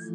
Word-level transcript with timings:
Բարև 0.00 0.08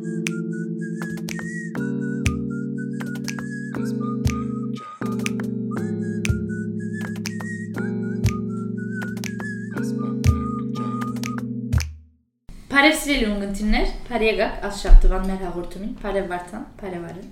սիրելի 12.98 13.27
ունգընտիրներ, 13.29 13.91
բարի 14.07 14.29
եկաք 14.32 14.66
Ասշաբթվան 14.71 15.30
մեր 15.30 15.46
հաղորդումին։ 15.46 15.94
Բարև 16.02 16.34
Վարդան, 16.34 16.66
բարև 16.82 17.06
Արեն։ 17.12 17.30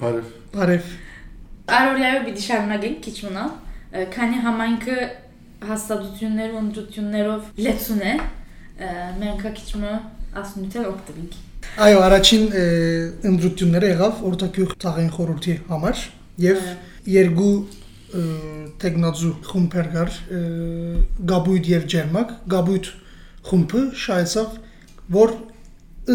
Բարև։ 0.00 0.32
Բարև։ 0.56 0.88
Արորիայով 1.80 2.26
պիտի 2.30 2.46
շարունակենք 2.46 3.04
քիչ 3.10 3.16
մնալ, 3.28 3.52
քանի 4.16 4.40
համայնքը 4.48 4.96
հաստատություններ 5.74 6.56
ու 6.56 6.64
ընդրություններով 6.64 7.52
լեցուն 7.68 8.02
է, 8.08 8.16
մենք 9.20 9.46
հա 9.50 9.54
քիչ 9.60 9.70
մը 9.84 9.94
ասնութեն 10.40 10.92
օգտվենք։ 10.94 11.40
Այո, 11.78 12.00
առաջին 12.02 12.46
ընդրությունները 13.30 13.88
եղավ 13.92 14.16
օրտակյուղ 14.26 14.72
ցաղային 14.82 15.12
խորհրդի 15.14 15.52
համար 15.68 16.00
եւ 16.42 16.64
երկու 17.12 17.52
ը, 17.60 18.24
տեխնազու 18.82 19.30
խումբեր 19.46 19.90
կար 19.94 20.16
Գաբույտ 21.30 21.70
եւ 21.70 21.86
Ջերմակ։ 21.94 22.34
Գաբույտ 22.54 22.90
խումբը 23.50 23.84
շայեցավ, 24.02 24.58
որ 25.14 25.34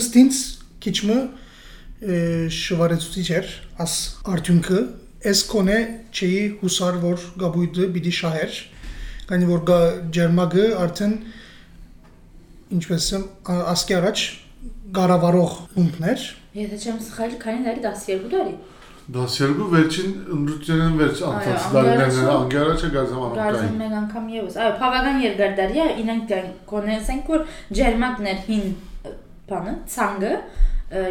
ըստ 0.01 0.19
ինձ 0.25 0.43
քիչ 0.85 0.95
մը 1.07 1.17
ը, 1.23 2.19
շվարեցուցիչ 2.59 3.27
էր 3.39 3.57
աս 3.85 3.97
արդյունքը 4.35 4.85
էս 5.31 5.43
կոնե 5.55 5.81
չի 6.11 6.31
հուսար 6.61 7.03
որ 7.05 7.27
Գաբույտը 7.45 7.91
պիտի 7.95 8.17
շահեր 8.19 8.63
քանի 9.31 9.53
որ 9.55 9.69
Ջերմակը 10.19 10.65
արդեն 10.83 11.15
ինչպես 12.75 13.13
ասկի 13.55 13.95
առաջ 14.03 14.31
գարավարող 14.97 15.53
խումբներ 15.75 16.23
Եթե 16.55 16.77
չեմ 16.85 16.99
սխալ, 17.05 17.31
քանի 17.43 17.61
դարի 17.65 17.81
12 17.85 18.29
դարի։ 18.33 18.53
12 19.15 19.65
վերջին 19.75 20.11
ընդրությունն 20.35 20.93
վերջ 21.01 21.19
անցած 21.29 21.65
Այո, 21.65 21.73
դարիներն 21.75 22.05
անգարացու- 22.05 22.35
անգարաչը 22.35 22.87
գազամ 22.95 23.19
Գարձում 23.25 23.41
անոկային։ 23.45 23.75
մեկ 23.81 23.93
անգամ 24.01 24.29
եւս։ 24.35 24.55
Այո, 24.65 24.71
բավական 24.81 25.19
երկար 25.25 25.51
դարի 25.59 25.77
է, 25.85 25.87
ինենք 26.05 26.23
դեն 26.31 26.47
կոնեսենք 26.71 27.29
որ 27.35 27.43
ջերմակն 27.79 28.29
էր 28.31 28.39
հին 28.47 28.65
բանը, 29.51 29.73
ցանգը 29.95 30.31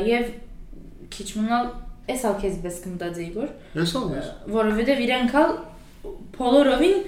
եւ 0.08 0.24
քիչ 1.14 1.28
մնալ 1.38 1.64
էս 2.14 2.24
ալ 2.28 2.34
քեզ 2.42 2.56
բես 2.64 2.76
կմտածեի 2.84 3.30
որ 3.36 3.48
Ես 3.78 3.92
ալներ։ 4.00 4.26
որովհետեւ 4.58 4.98
իրենք 5.04 5.34
ալ 5.44 5.50
բոլորովին 6.38 6.98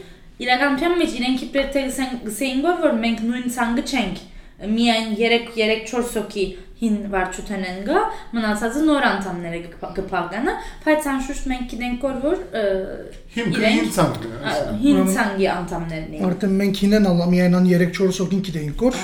իրականության 0.47 0.95
մեջ 1.01 1.13
իրենք 1.19 1.43
իբր 1.47 1.67
թե 1.75 1.83
գսեին 2.27 2.63
որ 2.67 2.77
որ 2.87 2.97
մենք 3.03 3.21
նույն 3.27 3.47
ցանգը 3.57 3.85
չենք 3.91 4.23
միայն 4.77 5.11
3 5.19 5.43
3 5.57 5.83
4 5.91 6.15
հոգի 6.17 6.47
հին 6.77 6.97
վարչութեն 7.13 7.63
են 7.65 7.79
գա 7.87 8.01
մնացածը 8.37 8.81
նոր 8.85 9.05
անդամները 9.11 9.61
կփականը 9.97 10.55
բայց 10.85 11.07
անշուշտ 11.13 11.47
մենք 11.53 11.71
գիտենք 11.73 12.05
որ 12.07 12.19
որ 12.25 12.43
Հիմքը 13.37 13.71
հին 13.77 13.89
ցանկն 13.97 14.35
է։ 14.37 14.57
հին 14.83 15.01
ցանգի 15.17 15.49
անդամներն 15.55 16.17
էին 16.17 16.27
Արդեն 16.29 16.59
մենք 16.61 16.83
ինեն 16.89 17.09
ալ 17.13 17.23
միայն 17.33 17.57
3-4 17.71 18.21
հոգին 18.21 18.45
գիտենք 18.49 18.85
որ 18.87 19.01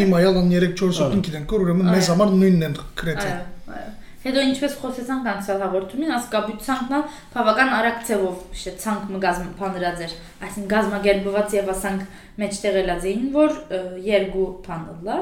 հիմա 0.00 0.20
ալ 0.28 0.42
3-4 0.52 1.00
հոգին 1.00 1.24
գիտենք 1.28 1.56
որ 1.56 1.64
ուրեմն 1.68 1.90
մեզ 1.96 2.12
համար 2.12 2.36
նույնն 2.42 2.68
են 2.68 2.78
գրեթե։ 3.02 3.32
Այո, 3.32 3.78
այո։ 3.78 3.97
Հետո 4.18 4.42
ինչպես 4.48 4.72
խոսեցանք 4.82 5.26
անցյալ 5.30 5.60
հաղորդումին, 5.62 6.12
ասկաբույցանքն 6.16 6.94
ալ 6.96 7.04
բավական 7.34 7.74
արագ 7.76 8.00
ձևով 8.08 8.40
շե 8.62 8.72
ցանկ 8.82 9.12
մը 9.14 9.20
գազմ 9.22 9.52
փանրած 9.60 10.02
էր, 10.08 10.16
այսինքն 10.48 10.72
գազմագերբված 10.72 11.54
եւ 11.58 11.70
ասանք 11.74 12.18
մեջտեղ 12.42 12.78
ելած 12.82 13.06
էին, 13.12 13.28
որ 13.38 13.54
երկու 14.08 14.48
փանլա, 14.66 15.18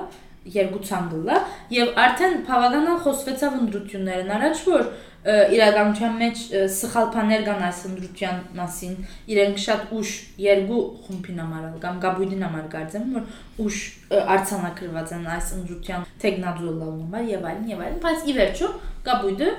երկու 0.54 0.82
ցանգլա 0.86 1.40
եւ 1.74 1.92
արդեն 2.06 2.36
բավականալ 2.46 2.98
խոսվեցավ 3.06 3.58
ընդրություններն 3.66 4.32
առաջ, 4.36 4.62
որ 4.70 4.88
իրականության 5.26 6.12
մեջ 6.20 6.42
սխալ 6.70 7.06
բաներ 7.14 7.44
կան 7.46 7.62
այս 7.66 7.78
ընդրության 7.88 8.36
մասին։ 8.54 8.92
Իրենք 9.34 9.56
շատ 9.64 9.94
ուշ 9.96 10.12
երկու 10.38 10.82
խումբին 11.06 11.40
համար 11.42 11.64
կամ 11.82 11.98
գաբույդին 12.04 12.44
համար 12.46 12.68
կարծեմ, 12.76 13.08
որ 13.16 13.24
ուշ 13.66 13.80
ը, 14.06 14.20
արձանագրված 14.36 15.14
են 15.16 15.26
այս 15.34 15.50
ընդրության 15.56 16.06
տեխնազոլալ 16.22 16.94
համար 17.02 17.26
եւ 17.32 17.48
այլն 17.50 17.66
եւ 17.72 17.82
այլն, 17.86 17.98
բայց 18.06 18.22
ի 18.22 18.36
վերջո 18.38 18.70
գաբույդը 19.10 19.50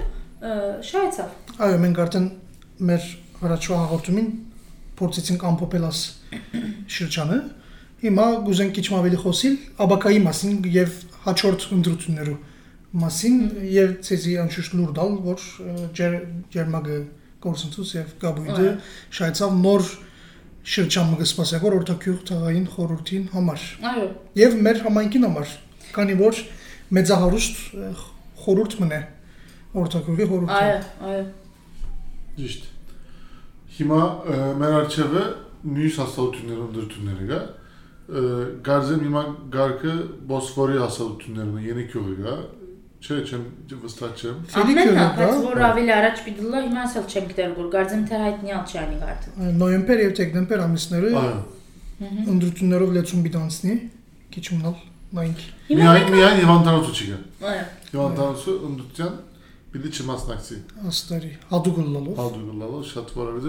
շահեցավ։ 0.88 1.36
Այո, 1.68 1.78
մենք 1.84 2.02
արդեն 2.08 2.28
մեր 2.88 3.12
առաջվա 3.48 3.78
հաղորդումին 3.84 4.28
փորձեցինք 4.98 5.48
ամփոփել 5.52 5.88
աս 5.88 6.02
շրջանը։ 6.96 7.38
Հիմա 7.98 8.26
գուզենք 8.48 8.76
քիչ 8.78 8.86
ավելի 8.98 9.20
խոսիլ 9.24 9.56
աբակայի 9.86 10.20
մասին 10.28 10.58
եւ 10.74 10.98
հաջորդ 11.28 11.64
ընդրություններու 11.78 12.36
մասին 13.02 13.40
եւ 13.74 13.96
ցեզի 14.08 14.36
անշուշտ 14.44 14.76
լուր 14.78 14.92
դալ, 14.98 15.16
որ 15.28 15.46
ջերմագը 15.98 17.00
կորսնցուց 17.44 17.94
եւ 17.98 18.14
գաբույդը 18.22 18.70
շայցավ 19.18 19.58
նոր 19.64 19.90
շրջան 20.68 21.12
մը 21.12 21.18
գսպասեք 21.22 21.66
որ 21.68 21.76
օրտակյուղ 21.78 22.22
թաղային 22.28 22.66
խորհրդին 22.74 23.28
համար 23.34 23.66
Այո, 23.92 24.08
եւ 24.42 24.56
մեր 24.68 24.82
համայնքին 24.88 25.28
համար 25.28 25.54
քանի 25.98 26.16
որ 26.22 26.42
մեծահարուստ 26.98 27.62
խորհուրդ 28.44 28.76
մնե 28.82 29.00
օրտակյուղի 29.84 30.28
խորհուրդը 30.32 30.58
այո, 30.58 30.82
այո։ 31.12 31.24
Ճիշտ։ 32.38 32.68
Հիմա 33.78 34.02
մեր 34.62 34.76
արչեվը 34.82 35.24
մյուս 35.78 35.98
հաստատությունները 36.02 36.66
ընդրությունները 36.68 37.30
գա։ 37.32 37.40
Ը, 38.08 38.22
Գարձեմ 38.64 39.02
հիմա 39.04 39.22
գարկը 39.52 39.94
Բոսֆորի 40.30 40.78
հաստատություններն 40.80 41.58
են, 41.58 41.66
Ենիկյուղը 41.68 42.14
գա։ 42.24 42.36
Չէ, 42.98 43.16
չեմ 43.28 43.42
վստահ 43.84 44.12
չեմ։ 44.18 44.38
Ամենն 44.58 44.80
է, 44.80 44.86
Ֆելիկյուրը 44.88 45.04
բայց 45.18 45.28
կա, 45.28 45.42
որ 45.48 45.60
ավելի 45.68 45.92
առաջ 45.98 46.22
պիտի 46.28 46.44
լա, 46.48 46.62
հիմա 46.68 46.82
ասել 46.88 47.06
չեմ 47.12 47.26
գիտեր 47.32 47.52
որ 47.58 47.68
գարձեմ 47.76 48.02
թե 48.08 48.16
հայտնի 48.24 48.50
ալ 48.58 48.64
չի 48.72 48.78
անի 48.82 48.98
գարտը։ 49.04 49.28
նոյեմբեր 49.60 50.00
եւ 50.02 50.12
դեկտեմբեր 50.18 50.60
ամիսները 50.68 51.10
Այո։ 51.18 51.38
ընդրություններով 52.34 52.90
լեցուն 52.98 53.22
բիդանցնի 53.28 53.74
քիչ 54.34 54.46
մնալ 54.58 54.76
նայինք 55.18 55.40
Միայն 55.78 56.08
միայն 56.16 56.38
Հիվանդանոցը 56.42 56.92
չի 56.98 57.06
գա։ 57.12 57.20
Այո։ 57.48 57.64
Հիվանդանոցը 57.92 58.52
ընդրության 58.68 59.14
պիտի 59.78 59.90
չմասնակցի։ 59.98 60.58
աստարի 60.90 61.32
հադուկ 61.54 61.78
լալով 61.86 62.16
Ալդուգլալը 62.26 62.80
շատ 62.92 63.08
որևէ 63.18 63.40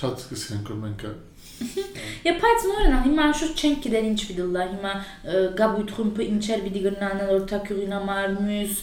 շատ 0.00 0.22
սկսենք 0.26 0.70
որ 0.74 0.82
մենք 0.86 1.08
Եվ 1.56 2.34
բայց 2.42 2.64
նորն 2.68 2.94
հիմա 3.06 3.22
անշուշտ 3.30 3.60
չենք 3.64 3.78
գիտեր 3.86 4.06
ինչ 4.10 4.18
պիտի 4.28 4.46
լա, 4.56 4.64
հիմա 4.72 4.90
գաբույտ 5.60 5.92
խումբը 5.96 6.26
ինչեր 6.32 6.64
պիտի 6.66 6.82
գնան 6.86 7.22
օրտակյուղին 7.36 7.94
համար, 7.96 8.34
մյուս 8.48 8.82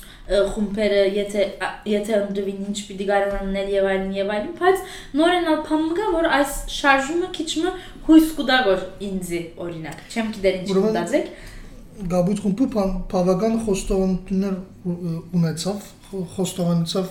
խումբերը 0.55 1.03
եթե 1.17 1.45
եթե 1.91 2.17
ընդդվին 2.23 2.65
ինչ 2.71 2.77
պիտի 2.89 3.07
գարանանել 3.11 3.69
եւ 3.75 3.89
այլն 3.93 4.17
եւ 4.17 4.33
այլն, 4.37 4.51
բայց 4.63 4.83
նորն 5.21 5.49
ալ 5.53 5.61
փամգա 5.69 6.09
որ 6.17 6.29
այս 6.39 6.57
շարժումը 6.79 7.29
քիչ 7.37 7.49
մը 7.61 7.73
հույս 8.09 8.33
կուտա 8.41 8.59
որ 8.73 8.85
ինձի 9.13 9.41
օրինակ, 9.67 10.03
չեմ 10.13 10.31
գիտեր 10.37 10.57
ինչ 10.63 10.77
կդածեք։ 10.81 11.33
գաբույտ 12.09 12.39
խումբը 12.43 12.85
բավական 13.13 13.59
խոստովանություններ 13.67 14.55
ու- 14.89 15.19
ունեցավ 15.37 15.83
խո- 16.09 16.25
խոստովանեցավ 16.37 17.05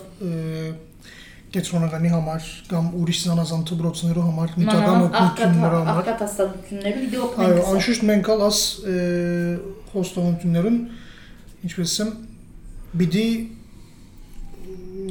ը, 1.52 1.56
կեցրոնականի 1.56 2.10
համար 2.12 2.44
կամ 2.70 2.86
ուրիշ 3.02 3.18
զանազան 3.26 3.64
դպրոցներու 3.70 4.24
համար 4.28 4.52
նյութական 4.58 5.02
օգնությունների 5.06 5.72
համար 5.72 5.90
աղքատ 5.92 6.22
հաստատությունները 6.24 7.02
վիդեո 7.02 7.26
այո 7.46 7.64
անշուշտ 7.72 8.06
մենք 8.10 8.30
ալ 8.32 8.44
աս 8.48 8.60
ը, 8.92 8.96
խոստովանություններուն 9.92 10.78
ինչպես 11.68 11.96
եմ 12.02 12.12
բիդի 13.02 13.26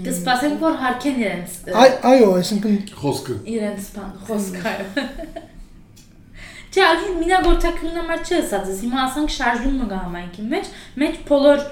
Կսպասենք 0.02 0.62
որ 0.64 0.76
հարկեն 0.82 1.18
իրենց 1.22 1.56
այո 2.10 2.28
այսինքն 2.40 2.76
խոսքը 3.02 3.36
իրենց 3.54 3.90
բան 3.98 4.12
խոսքը։ 4.28 4.72
Չէ, 6.72 6.84
այլ 6.88 7.02
մինագորթակրին 7.20 7.98
համար 8.00 8.22
չէ 8.24 8.38
ասածս։ 8.42 8.78
Հիմա 8.86 9.00
ասանք 9.04 9.32
շարժում 9.36 9.74
մը 9.82 9.88
համայնքի 9.92 10.44
մեջ, 10.52 10.70
մեջ 11.02 11.18
բոլոր 11.28 11.66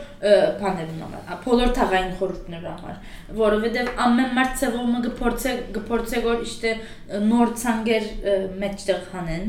բաներն 0.59 0.97
համար, 0.99 1.29
բոլոր 1.45 1.69
թաղային 1.77 2.09
խորհուրդների 2.19 2.67
համար, 2.67 2.97
որովհետև 3.39 3.91
ամեն 4.05 4.33
մարդ 4.35 4.57
ծևով 4.59 4.89
մը 4.89 4.99
գփորձե 5.05 5.53
գփորձե 5.77 6.23
որ 6.25 6.43
իշտե 6.49 6.73
ը, 6.75 7.21
նոր 7.29 7.53
ցանգեր 7.63 8.09
մեջտեղ 8.59 9.07
հանեն, 9.13 9.47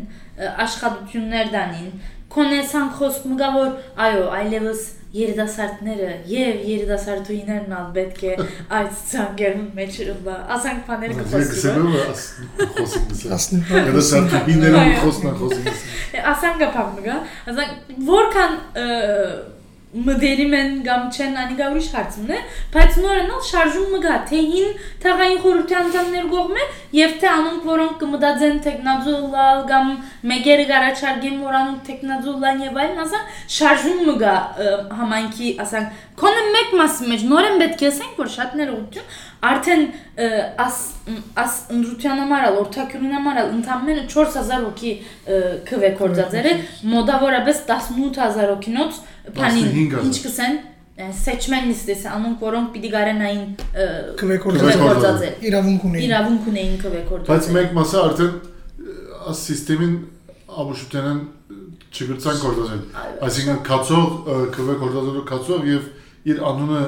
աշխատություններ 0.71 1.51
դանին, 1.57 1.91
կոնեսան 2.35 2.89
խոսք 3.01 3.29
մը 3.31 3.37
գա 3.41 3.51
որ 3.57 3.71
այո, 4.07 4.25
այլևս 4.41 4.89
երիտասարդները 5.11 6.11
եւ 6.31 6.59
երիտասարդուհիներն 6.71 7.73
ալ 7.75 7.87
պետք 7.97 8.21
է 8.31 8.35
այս 8.79 9.01
ցանկերում 9.11 9.65
մեջ 9.79 9.97
Ասանք 10.57 10.85
բաներ 10.91 11.15
կխոսի։ 11.19 11.49
Գսելու 11.51 12.03
աս 12.05 12.27
խոսքը։ 12.77 13.33
ասն 13.37 13.65
Դա 13.91 14.05
սարտուբիներում 14.11 14.83
Այո։ 14.85 15.01
խոսնա 15.03 15.33
խոսին։ 15.41 15.71
ասանք 16.31 16.67
ապամգա 16.69 17.17
ասանք 17.51 17.91
որքան 18.11 18.55
ը, 19.91 20.01
մդերի 20.07 20.45
մեն 20.51 20.75
կամ 20.87 21.07
չեն 21.11 21.39
անի 21.43 21.57
գա 21.59 21.69
ուրիշ 21.73 21.87
հարցումն 21.95 22.35
է, 22.35 22.41
բայց 22.75 22.99
նորենալ 23.03 23.41
շարժում 23.49 23.89
մը 23.91 24.01
գա, 24.05 24.19
թե 24.31 24.43
հին 24.51 24.77
թաղային 25.03 25.41
խորհրդի 25.45 25.77
անդամներ 25.81 26.29
կողմը 26.35 26.67
եւ 26.99 27.17
թե 27.21 27.31
անոնք 27.31 27.67
որոնք 27.71 27.97
կմտածեն 28.03 28.61
տեխնազոլալ 28.67 29.65
կամ 29.71 29.91
մեգերը 30.31 30.67
գարաչարգեն 30.71 31.41
որ 31.43 31.59
անոնք 31.61 31.83
տեխնազոլան 31.91 32.63
եւ 32.67 32.81
այլն, 32.85 33.03
ասան 33.07 33.27
շարժում 33.59 34.05
մը 34.07 34.15
գա 34.23 34.37
ը, 34.39 34.71
համայնքի, 35.01 35.51
ասան, 35.67 35.91
կոնը 36.21 36.47
մեկ 36.55 36.73
մասի 36.81 37.11
մեջ 37.11 37.27
նորեն 37.35 37.61
պետք 37.65 37.83
է 37.83 37.91
ասենք 37.91 38.19
որ 38.21 38.33
շատ 38.37 38.57
ներողություն 38.61 39.13
արդեն 39.41 39.83
ը, 40.21 40.27
աս 40.61 40.79
աս 41.41 41.55
ընդրության 41.77 42.19
համարալ 42.21 42.59
օրթակյունին 42.61 43.15
համարալ 43.17 43.53
ընդամենը 43.57 44.03
4000 44.13 44.67
հոգի 44.67 44.91
ը, 45.01 45.39
քվե 45.71 45.91
կորձածերը 46.01 46.53
մոդավորապես 46.95 47.63
18000 47.71 48.51
հոգինոց 48.53 49.01
բանին 49.41 49.71
15,000 49.79 50.05
ինչ 50.11 50.21
կսեն 50.27 50.59
ը, 50.61 51.09
սեչմեն 51.25 51.69
նիստես 51.71 52.05
անոնք 52.13 52.45
որոնք 52.45 52.71
պիտի 52.77 52.91
գարենային 52.95 53.45
ը, 53.57 53.89
Քվեկորձ 54.21 54.61
քվե 54.61 54.77
կորձածեր 54.85 55.45
իրավունք 55.51 55.85
ունի։ 55.91 56.05
իրավունք 56.11 56.49
ունեին 56.53 56.79
քվե 56.85 57.01
Բայց 57.01 57.11
կորձածեր 57.11 57.55
մեկ 57.57 57.77
մասը 57.81 58.01
արդեն 58.05 58.35
աս 59.31 59.45
սիստեմին 59.51 59.95
ամուշությանն 60.61 61.21
չգրցան 61.91 62.37
կորտազել։ 62.45 62.83
Այո, 63.01 63.15
Այսինքն 63.27 63.61
կացող 63.71 64.07
քվե 64.55 64.75
կորտազելու 64.81 65.25
կացող 65.31 65.65
եւ 65.71 65.89
իր 66.31 66.43
անունը 66.51 66.83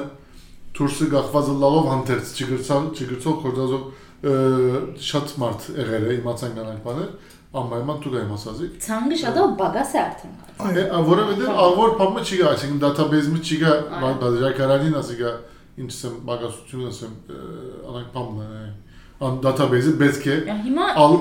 դուրսը 0.77 1.07
գախվածը 1.13 1.53
լալով 1.63 1.85
հանդերձ 1.93 2.31
չգրցան 2.43 2.87
չգրցող 2.97 3.35
կորտազող 3.43 3.83
շատ 5.03 5.33
մարդ 5.43 5.65
եղել 5.83 6.05
է 6.07 6.13
իմացան 6.17 6.53
կանանք 6.57 6.83
բաներ 6.87 7.09
անպայման 7.53 7.97
դու 8.03 8.11
գայ 8.13 8.21
մասազի 8.29 8.67
ցանգը 8.83 9.17
շատ 9.23 9.39
ալ 9.43 9.51
բագաս 9.59 9.91
է 9.93 9.99
արդեն 10.03 10.31
Այո, 10.63 11.01
որովհետեւ 11.09 11.59
ավոր 11.63 11.91
փամը 11.99 12.23
չի 12.23 12.37
գա 12.39 12.47
այսինքն 12.53 12.79
դատաբեզը 12.83 13.39
չի 13.43 13.57
գա 13.63 13.73
Այո. 13.99 14.11
բաժակարանին 14.23 14.97
ասիկա 15.01 15.31
ինչսեմ 15.83 16.15
բագասությունը 16.29 16.89
ասեմ 16.93 17.13
անանք 17.89 18.09
փամն 18.13 18.41
է 18.43 18.65
ան 19.27 19.37
դատաբեզը 19.43 19.93
պետք 20.01 20.27
է 20.33 20.35
հիմա 20.67 20.87
ալ 21.03 21.15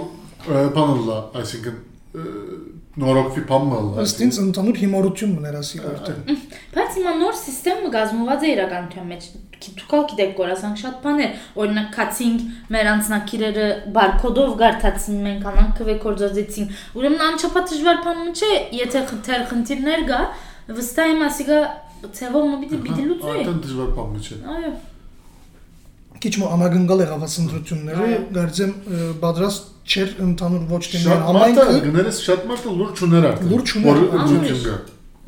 բանալա 0.77 1.19
այսինքն 1.43 1.77
ը, 2.13 2.25
նորոգվի 2.93 3.43
փամը 3.49 3.79
ըստ 4.03 4.19
ինձ 4.27 4.39
ընդհանուր 4.43 4.79
հիմարություն 4.83 5.31
մներ 5.39 5.55
ասի 5.63 5.79
արդեն։ 5.93 6.19
Բայց 6.75 6.99
հիմա 6.99 7.13
նոր 7.23 7.39
համակարգը 7.43 7.93
գազմված 7.95 8.43
է 8.43 8.51
իրականության 8.53 9.07
մեջ։ 9.13 9.29
Դուքալ 9.63 10.05
գիտեք 10.11 10.33
կորասանք 10.39 10.81
շատ 10.83 10.97
բաներ։ 11.07 11.43
Օրինակ 11.63 11.89
քացինք 11.97 12.45
մեր 12.75 12.91
անձնակիրերը 12.93 13.67
բարկոդով 13.97 14.55
գարտացին 14.63 15.21
մենք 15.27 15.47
անանք 15.53 15.75
քվե 15.79 15.97
կորձածեցին։ 16.03 16.71
Ուրեմն 16.99 17.25
անչափահաս 17.33 17.73
դժվար 17.73 18.01
բան 18.07 18.23
չէ, 18.33 18.53
եթե 18.83 19.05
խնդիր 19.13 19.45
խնդիրներ 19.53 20.07
կա, 20.13 20.21
վստահ 20.83 21.13
եմ 21.13 21.23
ասիգա 21.33 21.61
ցևով 22.19 22.49
մը 22.53 22.57
պիտի 22.63 22.81
պիտի 22.83 23.05
լուծվի։ 23.09 23.33
Այդտեղ 23.33 23.61
դժվար 23.63 23.93
բան 23.97 24.17
չէ։ 24.23 24.41
Այո։ 24.53 24.73
Քիչ 26.23 26.35
մո 26.39 26.49
անագնգալ 26.57 27.03
եղավ 27.03 27.23
ասընտրությունները, 27.27 28.03
Այո։ 28.03 28.19
գարձեմ 28.37 28.75
պատրաստ 29.23 29.72
չէր 29.83 30.13
ընդհանուր 30.23 30.65
ոչ 30.73 30.83
թե 30.93 31.01
մեր 31.03 31.13
Շատ 31.13 31.23
մարդը 31.23 31.33
համայնքը, 31.33 31.79
գներես 31.87 32.19
շատ 32.23 32.47
մարդը 32.51 32.75
լուր 32.79 32.93
չուներ 33.03 33.27
արդեն։ 33.33 33.53
Լուր 33.53 33.63
չուներ, 33.73 34.01
որ 34.03 34.17
անուրիշ։ 34.23 34.53
ընդունություն 34.53 34.63
կա։ 34.67 34.77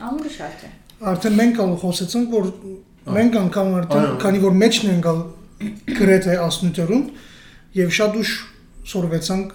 Ամուրը 0.05 0.33
շատ 0.35 0.65
է։ 0.65 0.73
արդեն 1.15 1.37
մենք 1.41 1.61
ալ 1.65 1.75
խոսեցինք, 1.85 2.35
որ 2.35 2.49
մենք 3.19 3.39
անգամ 3.45 3.75
արդեն, 3.81 4.09
քանի 4.25 4.43
որ 4.45 4.57
մեջն 4.63 4.91
են 4.95 5.05
գալ 5.05 5.21
գրեթե 5.99 6.39
ասնուտերուն 6.45 7.05
եւ 7.75 7.95
շատ 7.99 8.19
ուշ 8.23 8.33
սորվեցանք 8.95 9.55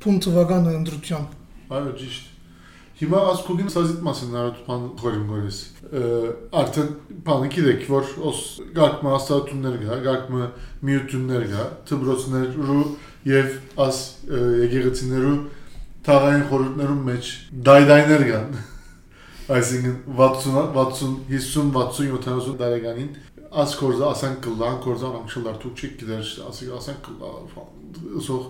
փուն 0.00 0.20
թվականը 0.26 0.74
ընդրությամբ։ 0.80 1.38
Այո, 1.70 1.94
ճիշտ։ 2.00 2.28
Հիմա 3.00 3.20
ասկուգին 3.30 3.70
սազիտ 3.72 4.00
մասին 4.04 4.32
նարդ 4.36 4.56
բան 4.66 4.82
խորին 5.00 5.22
գորես։ 5.30 5.58
Արդեն 6.60 6.90
բանը 7.24 7.46
գիտեք, 7.54 7.86
որ 7.88 8.10
ոս 8.20 8.40
գարկմը 8.76 9.14
աստատուններ 9.16 9.78
գա, 9.86 9.96
գարկմը 10.04 10.48
միություններ 10.88 11.46
գա, 11.54 11.64
թբրոցներու 11.88 12.82
եւ 13.28 13.56
աս 13.84 13.98
եկեղեցիներու 14.64 15.34
թաղային 16.06 16.44
խորհուրդներում 16.50 17.02
մեջ 17.10 17.32
դայդայներ 17.68 18.24
կան։ 18.30 18.60
Այսինքն 19.60 19.96
60 20.20 20.70
60 20.76 21.16
50 21.34 21.74
60 21.74 22.14
70 22.30 22.56
տարեկանին 22.60 23.10
աս 23.50 23.72
կորզը 23.80 24.04
ասան 24.06 24.34
կլան, 24.44 24.76
կորզան 24.84 25.14
անքշլար 25.20 25.56
դուք 25.64 25.80
չեք 25.80 25.94
գիտեր, 26.00 26.28
ասի 26.46 26.68
ասան 26.76 26.98
կլան, 27.06 27.48
սող 28.26 28.44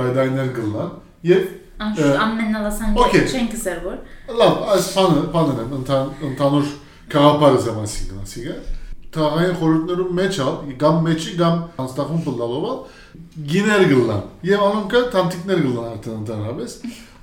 դայդայներ 0.00 0.48
կլան 0.56 0.96
եւ 1.30 1.44
Անշուշտ 1.80 2.10
Ը, 2.10 2.16
ամենալասան 2.20 2.98
օքեյ։ 3.00 3.22
չեն 3.30 3.46
կսեր 3.54 3.78
որ։ 3.86 4.00
Լավ, 4.40 4.58
այս 4.74 4.88
բանը 4.96 5.20
բանն 5.36 5.60
են 5.62 5.70
ընթան 5.78 6.10
ընդանուր 6.28 6.72
քաղաքարը 7.14 7.60
զամասի 7.66 8.08
գնացիգա։ 8.10 8.56
Թաղային 9.10 9.54
խորհուրդներում 9.60 10.10
մեջ 10.20 10.36
ալ, 10.44 10.56
կամ 10.80 10.98
մեջի 11.06 11.32
կամ 11.40 11.54
անստախում 11.82 12.20
բլալովալ 12.26 12.76
գիներ 13.50 13.84
գլան։ 13.90 14.20
Եվ 14.46 14.60
անոնքը 14.66 15.00
տանտիկներ 15.14 15.62
գլան 15.64 15.88
արդեն 15.90 16.18
ընդհանրապես։ 16.20 16.74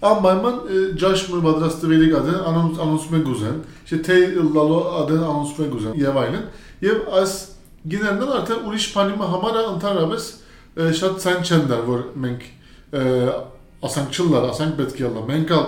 Անպայման 0.08 0.58
ջաշմը 1.02 1.40
պատրաստվելի 1.48 2.10
կադեն 2.12 2.42
անոնց 2.52 2.82
անոնցմեն 2.86 3.24
գուզեն, 3.28 3.62
չէ 3.88 4.00
թե 4.08 4.18
լալո 4.58 4.82
ադեն 5.02 5.24
անոնցմեն 5.28 5.72
գուզեն 5.74 5.96
եւ 6.02 6.20
այլն։ 6.24 6.44
Եվ 6.88 6.98
այս 7.22 7.38
գիներն 7.88 8.34
արդեն 8.38 8.68
ուրիշ 8.68 8.88
բանի 8.98 9.16
համար 9.32 9.60
ընդհանրապես 9.64 10.28
ը, 10.78 10.90
շատ 10.98 11.14
ցան 11.24 11.40
չեն 11.48 11.64
դար, 11.72 11.84
որ 11.88 12.04
մենք 12.28 12.46
ը, 12.98 13.06
ասանք 13.88 14.18
չլար, 14.18 14.46
ասանք 14.52 14.78
պետք 14.78 15.02
է 15.02 15.12
լա։ 15.16 15.24
Մենք 15.32 15.56
ալ 15.58 15.66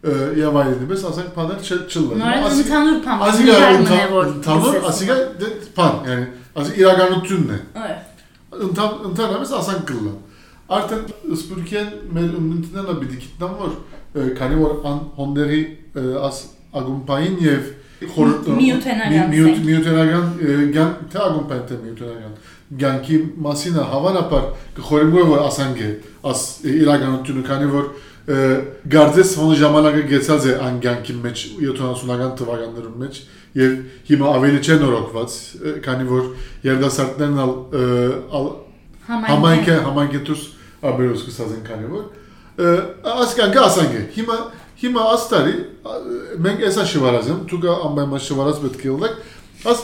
քաղաքարունենք 0.00 0.38
եւ 0.40 0.56
այլն, 0.60 0.84
բայց 0.90 1.02
ասանք 1.10 1.32
բաներ 1.36 1.58
չլար։ 1.70 2.20
Նորեն 2.20 2.44
ընդհանուր 2.60 3.00
բան։ 3.04 3.24
Ասիկա 3.30 3.56
ընդհանուր 3.80 4.00
է, 4.00 4.06
որ 4.14 4.30
ընդհանուր, 4.30 4.76
լսես 4.76 4.88
ասիկա 4.90 5.16
դե 5.40 5.50
բան, 5.76 5.98
yani 6.10 6.26
ասի 6.60 6.72
իրականությունն 6.80 7.50
է։ 7.50 7.58
Այո։ 7.80 7.98
Ընդհան 8.70 8.94
ընդհանրապես 9.10 9.52
ասանք 9.60 9.84
կլա։ 9.90 10.14
Արդեն 10.70 11.04
սպուրքեն 11.40 11.90
մեր 12.16 12.32
ընդունելը 12.40 12.94
պիտի 13.00 13.18
գիտնամ 13.24 13.54
որ 13.60 13.72
ը, 14.10 14.26
քանի 14.40 14.56
որ 14.60 14.72
ան 14.90 14.98
հոնդերի 15.20 15.60
ը, 16.00 16.04
աս 16.30 16.40
ագումպային 16.80 17.36
եւ 17.44 17.68
խորհուրդ 18.14 18.46
Միութենական, 18.56 19.26
միութ- 19.34 19.50
ասենք։ 19.50 19.64
միութենական 19.68 20.28
ը, 20.40 20.54
գան 20.76 20.92
թե 21.12 21.18
ագումպային 21.26 21.64
թե 21.70 21.78
միութենական 21.84 22.36
գանքի 22.80 23.16
մասինը 23.44 23.84
հավանաբար 23.90 24.44
կխորիմգոյ 24.78 25.24
որ 25.30 25.40
ասանք 25.50 25.80
է 28.30 28.38
աս 28.38 28.60
իրականությունը 28.60 28.60
քանի 28.60 28.80
որ 28.80 28.80
ը, 28.80 28.90
գարձես 28.90 29.30
հոն 29.40 29.54
ժամանակը 29.58 30.02
գեցած 30.10 30.44
է 30.46 30.52
ան 30.62 30.76
գանքի 30.84 31.14
մեջ 31.24 31.42
70-ական 31.66 32.32
թվականներում 32.38 32.96
մեջ 33.00 33.14
եւ 33.60 33.70
հիմա 34.10 34.26
ավելի 34.38 34.60
չեն 34.60 34.80
նորոգված 34.84 35.30
ը, 35.40 35.74
քանի 35.82 36.04
որ 36.10 36.24
երդասարտներն 36.68 37.40
ալ 37.40 37.52
ը, 37.70 37.84
ալ 38.30 38.46
համայնքը 39.10 39.74
համայնքը 39.86 40.20
դուրս 40.30 40.42
աբերոս 40.90 41.20
կսազեն 41.26 41.64
քանի 41.66 41.86
որ 41.90 42.04
ը, 42.60 42.74
ասկան 43.10 43.50
ասանք 43.66 43.94
հիմա 44.20 44.36
հիմա 44.80 45.02
աստարի 45.10 45.54
մենք 46.40 46.60
էսա 46.70 46.84
շվարազեմ 46.90 47.40
դուք 47.50 47.64
ամբայնը 47.74 48.20
շվարած 48.30 48.56
պետք 48.64 48.80
է 48.80 48.90
ելեք 48.90 49.14
աս 49.70 49.82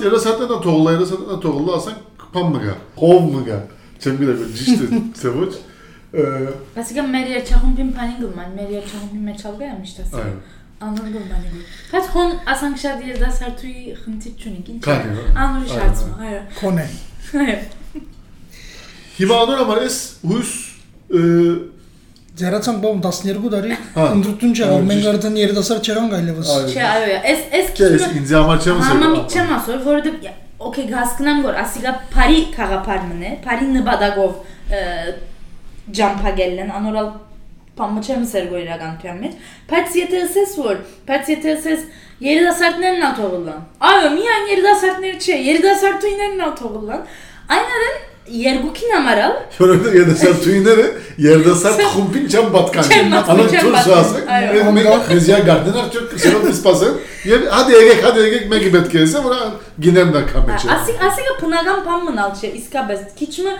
Այսինքն 6.17 7.11
մեր 7.13 7.33
երջախումբին 7.37 7.91
բանին 7.97 8.21
գման, 8.25 8.53
մեր 8.57 8.71
երջախումբի 8.77 9.21
մեջ 9.27 9.43
ալգա 9.51 9.71
միշտ 9.81 9.99
ասում։ 10.07 10.23
այո 10.23 10.37
Անոր 10.87 11.07
գումանի 11.13 11.51
գում։ 11.53 11.69
Բայց 11.93 12.09
հոն 12.13 12.33
ասանք 12.53 12.81
շատ 12.83 13.05
երդասարտուի 13.07 13.95
խնդիր 14.01 14.35
չունենք, 14.43 14.67
ինչ։ 14.73 14.89
այո։ 14.93 15.23
Անորի 15.45 15.67
Այո, 15.67 15.77
շարժում, 15.77 16.11
այո։ 16.27 16.41
Կոնե։ 16.61 16.87
Այո։ 17.47 17.57
հիմա 19.17 19.39
անոր 19.47 19.63
համար 19.63 19.81
էս 19.87 19.97
հույս 20.27 20.51
Ձերացան 22.37 22.81
բոմ 22.83 22.99
12 23.07 23.47
տարի 23.55 23.77
Հա։ 23.97 24.07
ընդրություն 24.17 24.53
չեղավ, 24.57 24.83
մենք 24.91 25.01
ճիշտ։ 25.01 25.13
արդեն 25.17 25.39
երիտասարդ 25.41 25.87
չեղանք 25.89 26.17
այլևս։ 26.17 26.51
Չէ, 26.67 26.83
այո, 26.91 27.15
այս 27.31 27.71
Չէ, 27.77 27.89
ես 27.95 28.05
ինձ 28.21 28.35
համար 28.37 28.67
չեմ 28.67 28.83
Համամիտ 28.87 29.37
չեմ 29.37 29.55
ասոր, 29.57 29.79
որովհետև 29.87 30.67
օքեյ 30.67 30.91
հասկնամ 30.97 31.41
որ 31.47 31.59
ասիգա 31.63 31.95
բարի 32.13 32.43
խաղապարմն 32.57 33.25
է, 33.25 33.33
բարի 33.47 33.71
նպատակով 33.77 34.37
ը, 35.87 35.95
ջամփագելն 35.97 36.63
են, 36.65 36.73
անորալ 36.81 37.09
բամը 37.77 38.03
չեմ 38.07 38.23
սերգո 38.31 38.61
իրականության 38.65 39.19
մեջ, 39.23 39.33
բայց 39.71 39.97
եթե 40.01 40.21
ասես 40.27 40.53
որ, 40.65 40.79
բայց 41.07 41.31
եթե 41.33 41.55
ասես 41.57 41.83
երիտասարդներն 42.27 43.05
ա 43.07 43.11
թողլան։ 43.21 43.65
Այո, 43.91 44.11
միայն 44.17 44.47
երիտասարդներ 44.53 45.19
չէ, 45.21 45.37
երիտասարդուիներն 45.47 46.45
ա 46.47 46.51
թողլան։ 46.61 47.03
Այնարեն 47.57 47.99
երկուքին 48.27 48.95
համարալ 48.97 49.35
Որովհետև 49.57 49.97
երդասարտուիները 50.01 50.87
երդասարտ 51.27 51.83
խումբին 51.97 52.27
չեն 52.27 52.49
պատկանում։ 52.57 52.97
Չեն 52.97 53.13
պատկանում, 53.17 53.51
չեն 53.53 53.61
Անոնք 53.61 53.67
դուրս 53.67 53.77
պատկանում, 53.77 54.01
ասեն, 54.07 54.31
այո։ 54.37 54.73
մենք 54.77 55.13
մեզիա 55.13 55.39
գարդեն 55.47 55.79
արդյոք 55.83 56.17
սերոտ 56.27 56.49
սպասեն, 56.57 56.99
Եվ 57.27 57.47
հadi 57.51 57.73
եկեք, 57.75 58.03
հadi 58.07 58.21
եկեք, 58.23 58.45
մեկի 58.53 58.69
պետք 58.75 58.93
է 58.95 59.01
ասեմ, 59.03 59.25
որ 59.27 59.39
գինեմ 59.83 60.13
դա 60.15 60.21
կամեջը։ 60.31 60.69
Ասիկ 60.77 61.01
ասիկը 61.07 61.33
բնական 61.41 61.81
բան 61.87 62.05
մնալ 62.07 62.35
չէ, 62.37 62.51
իսկապես 62.61 63.01
քիչմը 63.19 63.55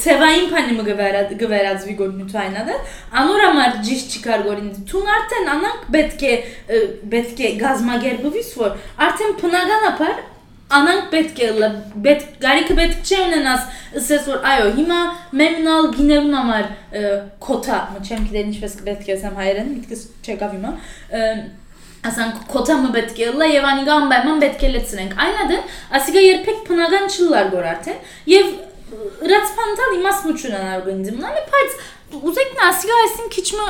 ցևային 0.00 0.48
բանի 0.54 0.78
մը 0.78 0.86
գվերա 0.88 1.20
գվերածվի 1.42 1.96
գոտնութայնա 2.00 2.64
դա 2.70 2.78
անոր 3.20 3.44
համար 3.44 3.76
ճիշտ 3.90 4.16
չկար 4.20 4.44
գորին 4.48 4.72
ցուն 4.88 5.12
արդեն 5.16 5.52
անանք 5.54 5.86
պետք 5.96 6.24
է 6.30 6.34
ը, 6.40 6.82
պետք 7.12 7.40
է 7.40 7.52
գազմագերբվիս 7.60 8.50
որ 8.60 8.76
արդեն 9.08 9.36
բնականաբար 9.44 10.20
անանք 10.78 11.06
պետք 11.12 11.40
է 11.44 11.48
լը 11.60 11.68
պետք 12.06 12.34
գարիքը 12.44 12.76
պետք 12.80 13.10
չէ 13.10 13.20
ունենաս 13.26 13.64
ասես 14.00 14.28
որ 14.30 14.44
այո 14.50 14.68
հիմա 14.76 14.98
մեմնալ 15.40 15.88
գիներուն 15.96 16.36
համար 16.38 16.68
ը, 17.00 17.14
կոթա 17.46 17.78
մը 17.94 18.02
չեմ 18.06 18.26
գիտեր 18.28 18.50
ինչպես 18.50 18.76
պետք 18.86 19.08
է 19.10 19.16
ասեմ 19.16 19.40
հայերեն 19.40 19.72
միտքս 19.74 20.04
չեկավ 20.26 20.54
հիմա 20.56 20.72
ը, 21.10 21.24
ասանք 22.10 22.44
կոթամը 22.54 22.92
պետք 22.96 23.18
է 23.20 23.32
լա 23.40 23.48
եւ 23.50 23.66
անիգա 23.70 23.96
անբայման 24.04 24.44
պետք 24.44 24.62
է 24.64 24.70
լցնենք 24.76 25.18
այնադեն 25.26 25.74
ասիգա 25.98 26.22
երբեք 26.26 26.62
բնական 26.70 27.10
չլար 27.10 27.50
գոր 27.56 27.68
արդեն 27.74 27.98
եւ 28.30 28.54
ռացփանտալ 29.32 29.98
իմաստնություն 29.98 30.56
անարգինզմնալը 30.60 31.44
բայց 31.50 31.76
ուզեք 32.30 32.56
նա 32.56 32.70
ասիգա 32.70 33.02
այսին 33.04 33.30
քիչմը 33.36 33.68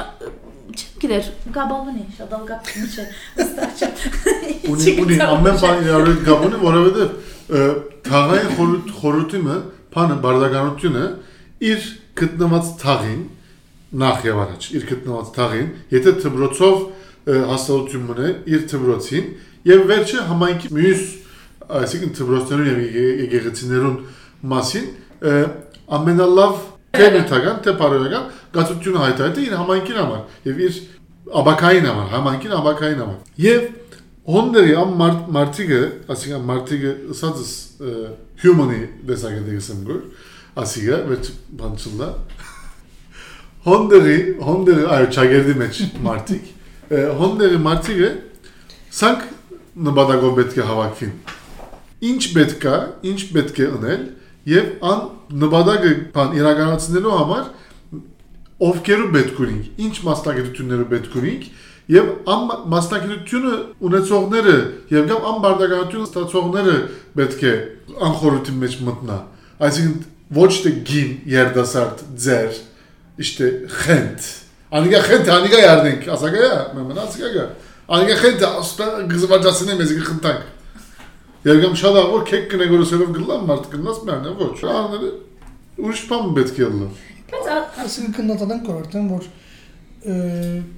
չեմ 0.70 1.00
գիտեր 1.02 1.28
գաբալվնի 1.56 2.04
շատ 2.16 2.34
ալգապ 2.38 2.70
չէ 2.70 3.04
վստահ 3.40 3.70
չէ 3.80 3.88
Ունի 4.70 4.94
ունի 5.04 5.18
ամեն 5.26 5.60
բան 5.60 5.84
իրար 5.86 6.08
հետ 6.10 6.22
գապ 6.28 6.46
ունի, 6.46 6.60
որովհետև 6.64 7.14
թաղային 8.06 8.50
խորհուրդ 8.56 8.90
խորհրդիմը, 9.00 9.56
բանը 9.94 10.16
բարդականությունը 10.24 11.04
իր 11.70 11.86
գտնված 12.20 12.72
թաղին 12.80 13.22
նախ 14.00 14.26
եւ 14.30 14.40
առաջ 14.44 14.66
իր 14.70 14.84
գտնված 14.90 15.30
թաղին, 15.34 15.70
եթե 15.90 16.12
թբրոցով 16.24 16.76
հաստատություն 17.50 18.04
մնա 18.10 18.28
իր 18.54 18.66
թբրոցին 18.70 19.26
եւ 19.70 19.82
վերջը 19.90 20.26
համայնքի 20.30 20.70
մյուս 20.76 21.02
այսինքն 21.80 22.12
թբրոցներուն 22.16 22.70
եւ 22.70 22.78
եկեղեցիներուն 23.24 23.96
մասին 24.52 24.86
ամենալավ 26.00 26.54
թե 26.96 27.08
նյութական 27.14 27.60
թե 27.66 27.74
բարոյական 27.80 28.24
գացությունը 28.54 29.02
հայտարարել 29.04 29.40
է 29.40 29.44
իր 29.46 29.54
համայնքին 29.60 30.00
համար 30.00 30.48
եւ 30.50 30.60
իր 30.66 30.78
աբակային 31.40 31.86
համար, 31.90 32.08
համայնքին 32.14 32.54
աբակային 32.60 33.00
համար։ 33.00 33.18
Եվ 33.44 33.66
հոնդերի 34.30 34.74
ամ 34.80 34.94
մարդ 35.00 35.28
մարդիկը, 35.34 35.80
ասիկա 36.12 36.38
մարդիկը 36.50 36.92
ասածս 37.14 37.52
human-ի 38.42 38.80
դեսագետի 39.08 39.56
գսեմ 39.58 39.82
գոր, 39.88 40.00
ասիկա 40.60 40.98
վերջ 41.10 41.30
բանցուլա։ 41.60 42.08
Հոնդերի, 43.66 44.18
հոնդերի 44.46 44.86
այո 44.96 45.08
ճագերդի 45.16 45.56
մեջ 45.60 45.80
մարդիկ, 46.06 46.50
ը, 46.90 47.00
հոնդերի 47.20 47.58
մարդիկը 47.66 48.10
սանք 49.00 49.26
նպատակով 49.90 50.38
պետք 50.40 50.60
է 50.60 50.68
հավաքվին։ 50.70 51.12
Ինչ 52.10 52.22
պետք 52.36 52.64
է, 52.70 52.76
ինչ 53.10 53.20
պետք 53.34 53.60
է 53.60 53.66
ունել 53.76 54.06
եւ 54.50 54.70
ան 54.90 55.02
նպատակը 55.42 55.90
բան 56.14 56.38
իրականացնելու 56.40 57.16
համար 57.18 57.50
ովքերու 58.60 59.10
պետք 59.14 59.38
ունենք, 59.40 59.68
ինչ 59.80 59.94
մասնագիտություններու 60.06 60.88
պետք 60.90 61.14
ունենք 61.20 61.44
եւ 61.90 62.10
ամ 62.30 62.50
մասնագիտությունը 62.70 63.52
ունեցողները 63.88 64.56
եւ 64.94 65.06
կամ 65.10 65.24
ամ 65.30 65.38
բարդականությունը 65.44 66.08
ստացողները 66.10 66.74
պետք 67.18 67.40
է 67.50 67.54
անխորհրդի 68.10 68.54
մեջ 68.60 68.76
մտնա։ 68.86 69.16
Այսինքն 69.66 70.04
ոչ 70.36 70.50
թե 70.60 70.72
գին 70.90 71.10
երդասարդ 71.32 72.04
ձեր, 72.26 72.60
իշտե 73.24 73.48
խենթ։ 73.80 74.28
Անիգա 74.70 75.00
խենթ, 75.08 75.32
անիգա 75.34 75.62
ярդենք, 75.64 76.06
ասագա, 76.14 76.52
մեմնացիգա։ 76.76 77.46
Անիգա 77.90 78.16
խենթ, 78.20 78.44
ասպա 78.60 78.88
գզվաջասինե 79.10 79.78
մեզ 79.80 79.94
գխնտանք։ 79.98 80.48
Երգամ 81.50 81.74
շատ 81.80 81.94
ավոր 81.96 82.24
քեք 82.30 82.48
կնեգորոսելով 82.52 83.12
գլամ 83.16 83.46
մարդ 83.50 83.68
կնաս 83.72 84.00
մերնը 84.06 84.32
ոչ։ 84.44 84.56
ուրիշ 85.80 86.02
բան 86.10 86.34
պետք 86.36 86.58
է 86.60 86.66
ա- 86.68 86.90
Այսինքն 87.30 88.30
նոտադան 88.30 88.62
կորտեն 88.66 89.10
որ 89.10 89.26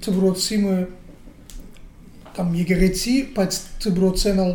ծբրոցիմը 0.03 0.77
կամ 2.37 2.55
եկեղեցի, 2.59 3.15
բայց 3.37 3.59
ծբրոցենալ 3.85 4.53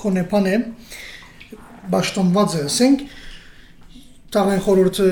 կոնեպան 0.00 0.48
է 0.50 0.56
ճշտոնված 1.90 2.56
է, 2.56 2.62
ասենք 2.70 3.04
տաղեն 4.34 4.62
խորհուրդը 4.66 5.08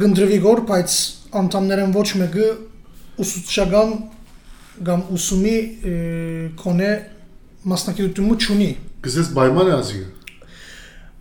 գնդրվի 0.00 0.38
գոր, 0.44 0.62
բայց 0.70 0.96
անդամներն 1.40 1.94
ոչ 1.96 2.08
մեկը 2.20 2.48
ուսուցչական 3.24 3.94
կամ 4.86 5.00
ուսումի 5.16 5.56
կոնե 6.60 6.92
մասնակցությունը 7.70 8.36
չունի։ 8.40 8.70
Գսես 9.04 9.32
պայման 9.36 9.70
է 9.70 9.74
ասիգա։ 9.80 10.08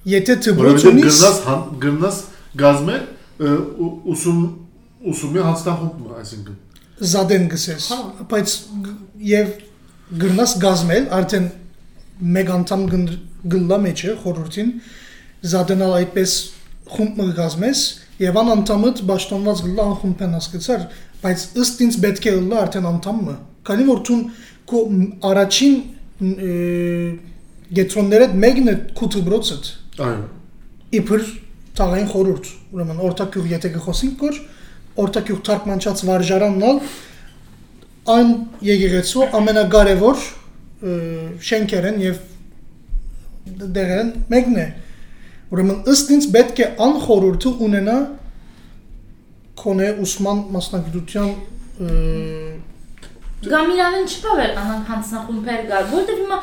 Եթե 0.10 0.36
Որովհետեւ 0.60 0.92
ունիս, 0.94 1.18
գնաս 1.20 1.40
գնաս 1.84 2.20
ու- 3.86 3.96
ուսում 4.14 4.40
ուսումի 5.12 5.42
հաստախում, 5.50 6.08
այսինքն 6.20 6.56
զադեն 7.12 7.46
գսես, 7.54 7.84
բայց 8.32 8.54
г- 8.86 8.96
եւ 9.32 9.52
գրնաս 10.24 10.52
գազմել 10.64 11.06
արդեն 11.20 11.46
մեկ 12.36 12.50
անդամ 12.58 12.82
գն- 12.94 13.20
գլլա 13.54 13.78
մեջը 13.86 14.16
խորհրդին 14.24 14.72
զադենալ 15.54 15.94
այդպես 16.00 16.32
խումբ 16.96 17.14
մը 17.22 17.28
գազմես 17.40 17.80
եւ 18.20 18.40
ան 18.42 18.50
անդամը 18.56 18.90
ճաշտոնված 19.00 19.62
գլլա 19.66 19.84
ան 19.90 19.96
խումբեն 20.02 20.34
հասկացար 20.40 20.82
բայց 21.24 21.40
ըստ 21.64 21.84
ինձ 21.86 21.96
պետք 22.04 22.26
է 22.28 22.34
լա 22.50 22.58
արդեն 22.66 22.88
անդամը 22.92 23.36
քանի 23.70 23.84
որ 23.90 24.00
ցուն 24.10 24.22
քո 24.70 24.78
առաջին 25.30 25.76
գետրոնները 27.80 28.28
մեկն 28.44 28.72
է 28.72 28.76
քութուբրոցը 29.00 29.58
այո 30.08 30.24
իբր 31.00 31.24
տաղային 31.80 32.10
խորուրդ 32.14 32.50
ուրեմն 32.76 33.02
օրտակյուղ 33.10 33.50
եթե 33.54 33.72
գխոսենք 33.76 34.16
կոր 34.24 34.40
օրտակյուղ 35.04 35.40
թարգմանչած 35.50 36.04
վարժարաննալ 36.10 36.82
այն 38.16 38.32
եկեղեցու 38.70 39.28
ամենակարևոր 39.40 40.24
շենքերն 41.50 42.00
եւ 42.04 42.22
դերեն 43.80 44.14
մեկն 44.34 44.60
է 44.64 44.68
ուրեմն 45.50 45.84
ըստ 45.94 46.16
ինձ 46.16 46.28
պետք 46.36 46.64
է 46.64 46.68
անխորուրդը 46.88 47.54
ունենա 47.68 48.00
կոնե 49.60 49.88
ուսման 50.06 50.44
մասնագիտության 50.56 51.32
ը, 51.80 51.94
Գամիրանեն 53.40 54.08
չպավեր 54.12 54.58
անանք 54.60 54.90
հանցնախումբեր 54.92 55.62
գար, 55.70 55.86
որտեղ 55.94 56.18
հիմա 56.20 56.40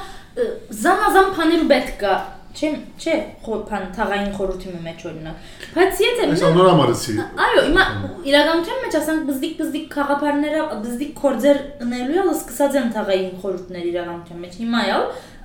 զանազան 0.81 1.27
բաներ 1.37 1.65
պետք 1.73 2.05
է, 2.09 2.15
չէ, 2.57 2.71
չէ, 2.97 3.15
բան 3.47 3.85
թաղային 3.97 4.31
խորհրդի 4.37 4.73
մեջ 4.87 5.03
օրինակ։ 5.11 5.49
Բայց 5.77 6.01
եթե 6.05 6.29
անոր 6.49 6.69
համարեցի 6.73 7.17
Այո, 7.47 7.65
հիմա 7.67 7.85
իրականության 8.31 8.81
մեջ 8.85 8.97
ասենք 9.01 9.27
բզդիկ 9.31 9.59
բզդիկ 9.61 9.97
խաղապարները, 9.97 10.63
բզդիկ 10.87 11.13
կորձեր 11.21 11.61
ընելու 11.87 12.23
ալ 12.23 12.33
սկսած 12.37 12.79
են 12.81 12.95
թաղային 12.97 13.37
խորհուրդներ 13.43 13.91
իրականության 13.93 14.41
մեջ։ 14.47 14.57
Հիմա 14.63 14.87
այո, 14.87 15.03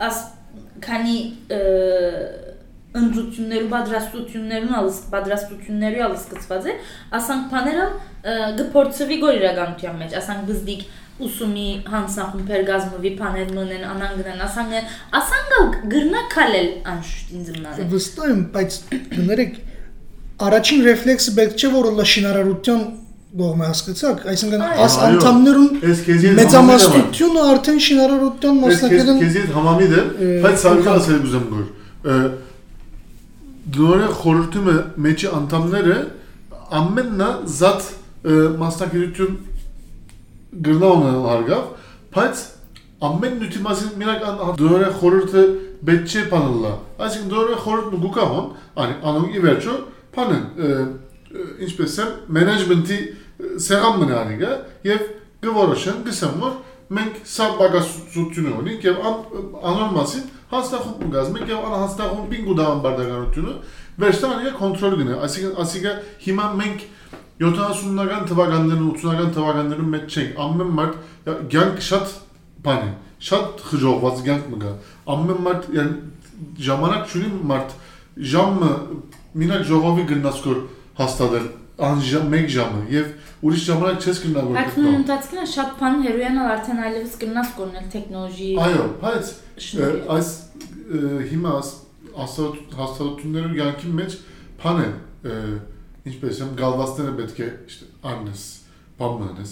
աս 0.08 0.24
քանի 0.88 1.18
ընդրություններու 2.92 3.70
պատրաստություններուն 3.72 4.74
ալ 4.76 4.90
պատրաստությունների 5.14 6.02
ալ 6.08 6.16
սկսված 6.18 6.66
է, 6.68 6.74
ասենք 7.20 7.46
բաները 7.54 7.86
գփորձվի 8.60 9.20
գոր 9.22 9.38
իրականության 9.40 10.02
մեջ, 10.02 10.16
ասենք 10.20 10.44
բզդիկ 10.50 10.84
ուսումի 11.28 11.68
հանցնախումբեր 11.94 12.64
գազմովի 12.70 13.12
բաներ 13.22 13.52
մնեն 13.58 13.84
անանգնան 13.92 14.42
ասանգ 14.48 14.72
ասանգ 15.20 15.78
գրնա 15.94 16.22
քալել 16.36 16.70
անշուշտ 16.94 17.36
ինձ 17.38 17.52
մնալ 17.58 17.86
վստահ 17.94 18.32
եմ, 18.32 18.42
բայց 18.56 18.72
գներեք 19.16 19.54
առաջին 20.48 20.80
ռեֆլեքսը 20.90 21.32
պետք 21.42 21.54
չէ 21.62 21.70
որ 21.78 21.90
լա 22.02 22.06
շինարարության 22.12 22.82
գողմը 23.42 23.68
հասկացակ, 23.72 24.24
այսինքն 24.32 24.64
աս 24.86 24.96
անդամներուն 25.08 25.68
Ես 25.88 26.00
մեծամասնությունը 26.40 27.44
արդեն 27.52 27.78
շինարարության 27.86 28.58
Ես 28.72 28.82
քեզ 28.82 28.82
մասնակցեն 28.82 29.22
քեզ 29.22 29.54
համամիտ 29.56 29.94
եմ, 30.02 30.10
բայց 30.46 30.66
անգամ- 30.72 30.98
ասել 31.02 31.22
ուզեմ 31.30 31.46
գոր։ 31.52 31.68
Դուրը 33.78 34.10
խորհրդումը 34.22 34.76
մեջի 35.06 35.28
անդամները 35.38 35.96
ամեննա 36.82 37.30
զատ 37.62 37.82
մասնակցություն 38.62 39.34
գրնաունը 40.52 41.12
հարգավ, 41.28 41.70
բայց 42.16 42.42
ամեն 43.12 43.38
նյութի 43.42 43.62
մասին 43.66 43.94
մենակ 44.02 44.26
դուրը 44.62 44.90
խորհուրդը 45.02 45.44
պետք 45.88 46.12
չէ 46.12 46.24
բանալա։ 46.32 46.74
Այսինքն 47.02 47.32
դուրը 47.32 47.56
խորհուրդը 47.66 48.02
գուկահոն, 48.02 48.50
անի 48.82 48.98
անոնի 49.12 49.42
վերջո 49.46 49.78
բանն 50.16 50.44
ինչպես 51.66 51.96
է 52.02 52.06
մենեջմենտի 52.38 53.00
սեղան 53.66 53.98
մնանիգա 54.02 54.52
եւ 54.88 55.08
գորոշեն 55.46 56.04
գսեմ 56.08 56.36
որ 56.42 56.58
մենք 56.92 57.20
սա 57.32 57.48
բագասությունը 57.62 58.54
ունենք 58.62 58.88
եւ 58.88 58.98
անոր 59.08 59.94
մասին 59.96 60.26
հաստախումբ 60.52 61.06
գազմենք 61.16 61.52
եւ 61.52 61.68
ան 61.68 61.76
հաստախումբին 61.82 62.48
գուդան 62.50 62.82
բարդականությունը 62.86 63.54
վերջտան 64.04 64.44
է 64.50 64.54
կոնտրոլ 64.58 64.98
գնա 65.02 65.20
այսինքն 65.28 65.62
ասիկա 65.64 65.94
հիմա 66.26 66.48
մենք 66.62 66.84
70-ական 67.42 68.28
թվականներն 68.32 68.84
80-ական 68.92 69.32
թվականներում 69.38 69.90
մեջ 69.96 70.18
չենք 70.18 70.42
ամեն 70.46 70.74
մարդ 70.80 70.98
ցանկ 71.54 71.80
շատ 71.90 72.12
բան 72.68 72.84
է 72.88 72.92
շատ 73.30 73.64
խժողված 73.70 74.22
կյանք 74.28 74.46
մը 74.52 74.60
գա։ 74.62 74.74
Ամեն 75.16 75.42
մարդ 75.48 75.66
ժամանակ 76.68 77.12
չունի 77.16 77.32
մարդ 77.52 77.74
ժամը 78.34 78.70
մինակ 79.42 79.66
ժողովի 79.72 80.06
գնաց 80.12 80.40
կոր 80.46 80.62
հաստատել 81.02 81.46
անժամ 81.88 82.26
մեկ 82.32 82.48
ժամը 82.54 82.82
եւ 82.94 83.12
ուրիշ 83.48 83.62
ժամանակ 83.72 84.04
չես 84.06 84.18
գնա 84.26 84.42
որ 84.48 84.58
Բայց 84.58 84.76
ընթացքին 85.02 85.48
շատ 85.52 85.72
բան 85.82 85.96
հերոյանալ 86.06 86.50
արդեն 86.56 86.82
այլևս 86.88 87.14
կնաս 87.22 87.54
կորնել 87.58 87.86
տեխնոլոժի 87.96 88.50
Այո, 88.66 88.84
բայց 89.02 89.32
այս 90.18 90.30
հիմա 91.32 91.54
աս- 91.62 91.72
հաստատ- 92.22 92.76
հաստատություններում 92.82 93.56
յանքի 93.62 93.94
մեջ 94.02 94.18
բան 94.62 94.82
է 94.82 94.90
ը, 96.02 96.12
ինչպես 96.12 96.42
եմ 96.42 96.52
գալվաստները 96.62 97.14
պետք 97.22 97.40
է 97.42 97.50
իշտե 97.72 97.88
աննես 98.12 98.44
բամանես 99.02 99.52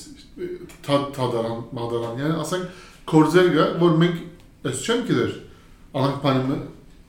թադարան 0.86 1.62
մադարան 1.78 2.20
yani 2.24 2.36
ասենք 2.44 2.84
կորձեր 3.10 3.48
գա 3.56 3.66
որ 3.82 3.96
մենք 4.04 4.20
այս 4.70 4.82
չեմ 4.86 5.04
գիտեր 5.10 5.32
անանք 6.00 6.20
բանը 6.26 6.58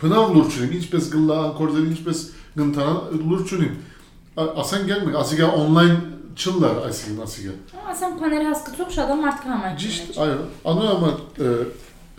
բնավ 0.01 0.31
լուրջ 0.37 0.57
ունիմ 0.61 0.77
ինչպես 0.81 1.09
գլա 1.15 1.39
կորձեր 1.61 1.89
ինչպես 1.91 2.23
գնտան 2.61 3.01
լուրջ 3.31 3.53
ունիմ 3.59 3.75
Ա- 4.41 4.51
ասենք 4.63 4.89
գալ 4.91 5.17
ասիգա 5.21 5.49
on-line 5.61 5.99
չլար 6.41 6.77
այսինքն 6.89 7.23
ասիգա 7.27 7.55
Ասեմ 7.91 8.13
բաներ 8.21 8.45
հասկացող 8.49 8.93
շատ 8.97 9.11
մարդ 9.21 9.41
կա 9.45 9.51
համայնքի 9.51 9.83
Ճիշտ, 9.85 10.05
մեջ։ 10.11 10.19
այո։ 10.25 10.37
Անու 10.71 10.87
համար 10.91 11.17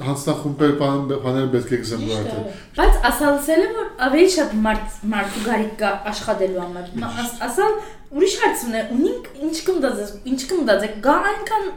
հանցնախումբեր 0.01 0.71
բան 0.81 1.01
բաներ 1.24 1.48
պետք 1.53 1.71
է 1.71 1.77
արդեն։ 2.17 2.45
է։ 2.48 2.53
Բայց 2.77 2.95
ասալսել 3.10 3.62
եմ 3.65 3.74
որ 3.81 3.89
ավելի 4.07 4.29
շատ 4.36 4.53
մարդ 4.65 4.95
մարդու 5.12 5.43
գարիք 5.48 5.74
կա 5.81 5.91
աշխատելու 6.12 6.62
համար։ 6.62 6.88
Մա- 7.01 7.12
աս- 7.21 7.41
Ասալ 7.48 7.75
ուրիշ 8.17 8.36
հարցն 8.41 8.77
է, 8.79 8.81
ունինք 8.98 9.27
ինչ 9.45 9.55
կմտածես, 9.67 10.13
ինչ 10.31 10.39
կմտածեք, 10.51 10.95
գա 11.05 11.15
այնքան 11.31 11.67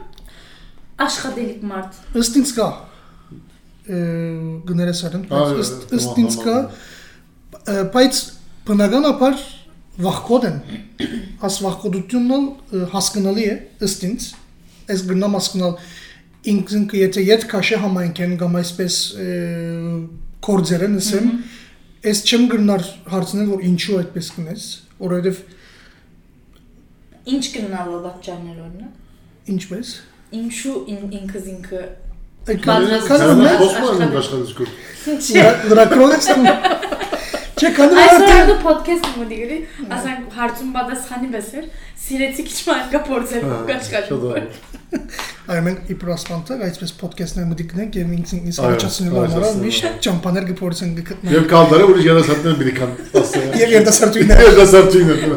աշխատելիք 1.05 1.61
մարդ։ 1.69 1.99
Ըստ 2.23 2.39
ինձ 2.41 2.53
կա 2.59 2.67
ը, 3.85 3.99
գներես 4.69 5.01
արեն, 5.09 5.25
բայց 5.29 5.71
ըստ 5.99 6.19
ինձ 6.23 6.37
կա, 6.45 6.55
ը, 7.75 7.75
բայց 7.95 8.21
բնականաբար 8.69 9.35
վախկոդ 10.05 10.47
են։ 10.49 10.57
Աս 11.45 11.59
ը, 12.73 12.87
հասկանալի 12.95 13.45
է 13.51 13.55
ըստ 13.85 14.07
ինձ։ 14.09 14.25
Այս 14.95 15.03
գնամ 15.11 15.37
հասկանալ 15.37 15.77
ինքնքը 16.51 16.99
եթե 17.01 17.21
իդ 17.35 17.45
քաշե 17.51 17.77
համայնքեն 17.83 18.33
կամ 18.41 18.57
այսպես 18.61 18.95
ը, 19.25 19.27
կորձերը 20.45 20.89
նսեմ, 20.95 21.29
այս 22.05 22.19
չեմ 22.29 22.43
գրնար 22.53 22.83
հարցնել 23.13 23.47
որ 23.55 23.63
ինչու 23.69 23.95
այդպես 24.01 24.27
կնես, 24.35 24.65
որովհետև 25.05 25.43
Ինչ 27.35 27.43
կնալու 27.55 27.99
պատճառներ 28.05 28.57
օրինակ։ 28.65 29.49
ինչպես 29.55 29.87
Ինչու 30.35 30.75
ին- 30.93 31.13
ինքս 31.19 31.45
ինքը 31.55 31.79
Այդ 32.45 32.59
Կանոնը- 32.65 32.99
որ 33.01 33.07
Խոսում 33.09 33.39
աշխատել- 33.45 34.05
եմ 34.05 34.17
աշխատել 34.21 34.43
Չէ։ 37.55 37.69
քանի 37.75 37.93
որ 37.95 37.99
Այսօր 38.03 38.23
արդեն 38.25 38.47
դու 38.49 38.55
ոդքասթ 38.65 39.05
մոդի 39.15 39.35
գրի, 39.41 39.57
ասենք 39.95 40.33
հարցում 40.35 40.71
պատասխանի 40.75 41.27
բեսեր, 41.35 41.65
սիրեցի 42.05 42.41
քիչ 42.49 42.57
մանկա 42.67 42.99
փորձել 43.05 43.43
կաշխատել։ 43.69 44.45
Այո, 45.45 45.61
մենք 45.65 45.79
իպրասպանտը 45.95 46.53
այսպես 46.65 46.91
ոդքասթներ 46.99 47.45
մտիկնենք 47.51 47.91
եւ 48.01 48.07
ինքս 48.15 48.31
ինքս 48.35 48.57
Այո, 48.59 48.65
առաջացնելու 48.65 49.21
համար 49.23 49.43
միշտ 49.63 49.83
ճամփաներ 50.05 50.43
կփորձեն 50.51 50.91
գտնենք։ 50.99 51.31
Եվ 51.35 51.43
կալդարը 51.55 51.83
ուրիշ 51.95 52.05
երասաններ 52.09 52.53
բերի 52.59 52.73
կան։ 52.75 52.91
ասել։ 53.21 53.45
Եվ 53.63 53.69
երդասարտույներ։ 53.75 54.37
Երասարտույներ։ 54.45 55.19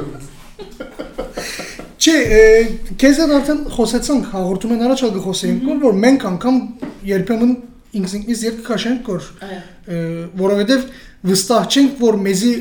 Չէ, 1.99 2.15
քեզ 3.03 3.17
հետ 3.19 3.33
արդեն 3.39 3.63
խոսեցանք 3.75 4.27
հաղորդում 4.33 4.73
են 4.77 4.83
առաջ 4.89 5.01
գխոսեինք, 5.19 5.65
որ- 5.83 5.97
մենք 6.05 6.21
անգամ 6.29 6.57
երբեմն 7.09 7.51
ինքս 7.99 8.13
ինքս 8.19 8.41
երբ 8.45 8.59
քաշենք 8.69 9.09
որ 9.09 9.23
որովհետեւ 10.39 10.81
վստահ 11.27 11.69
չենք 11.73 12.01
որ 12.03 12.19
մեզի 12.29 12.55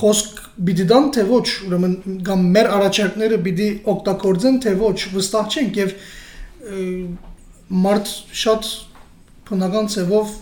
խոսք 0.00 0.38
բիդի 0.66 0.86
դան 0.90 1.08
թե 1.14 1.24
ոչ, 1.30 1.46
ուրեմն 1.66 1.94
կամ 2.26 2.44
մեր 2.56 2.68
առաջարկները 2.76 3.38
բիդի 3.46 3.68
օգտագործեն 3.94 4.60
թե 4.64 4.74
ոչ, 4.80 4.96
վստահ 5.14 5.56
չենք 5.56 5.80
եւ 5.80 5.94
մարդ 7.86 8.14
շատ 8.42 8.70
բնական 9.50 9.90
ծևով 9.94 10.38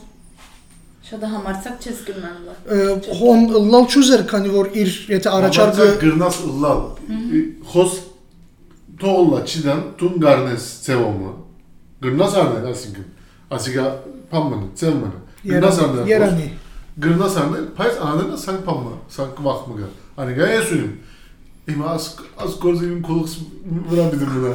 Շատ 1.09 1.23
համարցակ 1.25 1.85
չես 1.89 2.01
գնալու։ 2.05 2.55
ը, 2.69 2.79
հոն 3.17 3.45
լալ 3.73 3.87
ճուզեր, 3.89 4.23
քանի 4.29 4.51
որ 4.53 4.67
իր 4.77 4.91
եթե 5.09 5.31
առաջարկը 5.39 5.87
գրնաս 6.03 6.41
լալ։ 6.65 6.83
Խոս 7.71 7.95
թողլա 9.01 9.39
չիդան 9.49 9.81
տուն 10.03 10.19
գարնես 10.25 10.67
ծևոմը։ 10.85 11.33
Գրնաս 12.05 12.37
արնել 12.43 12.69
ասինքն։ 12.75 13.09
Ասիգա 13.57 13.87
փամմն 14.35 14.69
ծևմն։ 14.83 15.17
Երանի 15.47 16.49
գրնաս 16.99 17.37
արնել, 17.39 17.67
բայց 17.79 18.01
անելը 18.09 18.39
սան 18.43 18.57
փամմը, 18.67 18.95
սան 19.15 19.29
կվախ 19.39 19.61
մգա։ 19.71 19.91
Անիգա 20.19 20.49
ես 20.51 20.73
ունիմ։ 20.75 20.97
Իմ 21.69 21.83
աս 21.85 22.05
աս 22.43 22.55
կորզին 22.63 23.01
կողս 23.05 23.33
վրա 23.93 24.05
բիդում 24.15 24.37
նա։ 24.43 24.53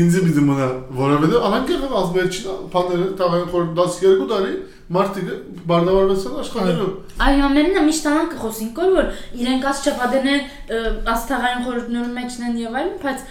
Ինձ 0.00 0.14
բիդում 0.24 0.48
նա, 0.58 0.68
որովհետեւ 0.98 1.44
անանկեղ 1.48 1.82
ազբերչին 2.00 2.62
բաները 2.74 3.08
տաղային 3.20 3.50
խոր 3.52 3.66
12 3.78 4.24
տարի 4.32 4.54
մարտիկը 4.94 5.36
բարդավարվեցան 5.68 6.40
աշխատելու։ 6.44 6.88
Այո, 7.24 7.44
ամենն 7.48 7.78
է 7.78 7.84
միշտ 7.84 8.08
անան 8.10 8.30
կխոսին 8.32 8.72
կոր 8.78 8.90
որ 8.94 9.06
իրենք 9.44 9.68
աս 9.70 9.84
չփադենե 9.84 10.34
աստաղային 11.14 11.64
խորհուրդներում 11.68 12.18
մեջնեն 12.18 12.58
եւ 12.64 12.78
այլն, 12.80 12.98
բայց 13.04 13.24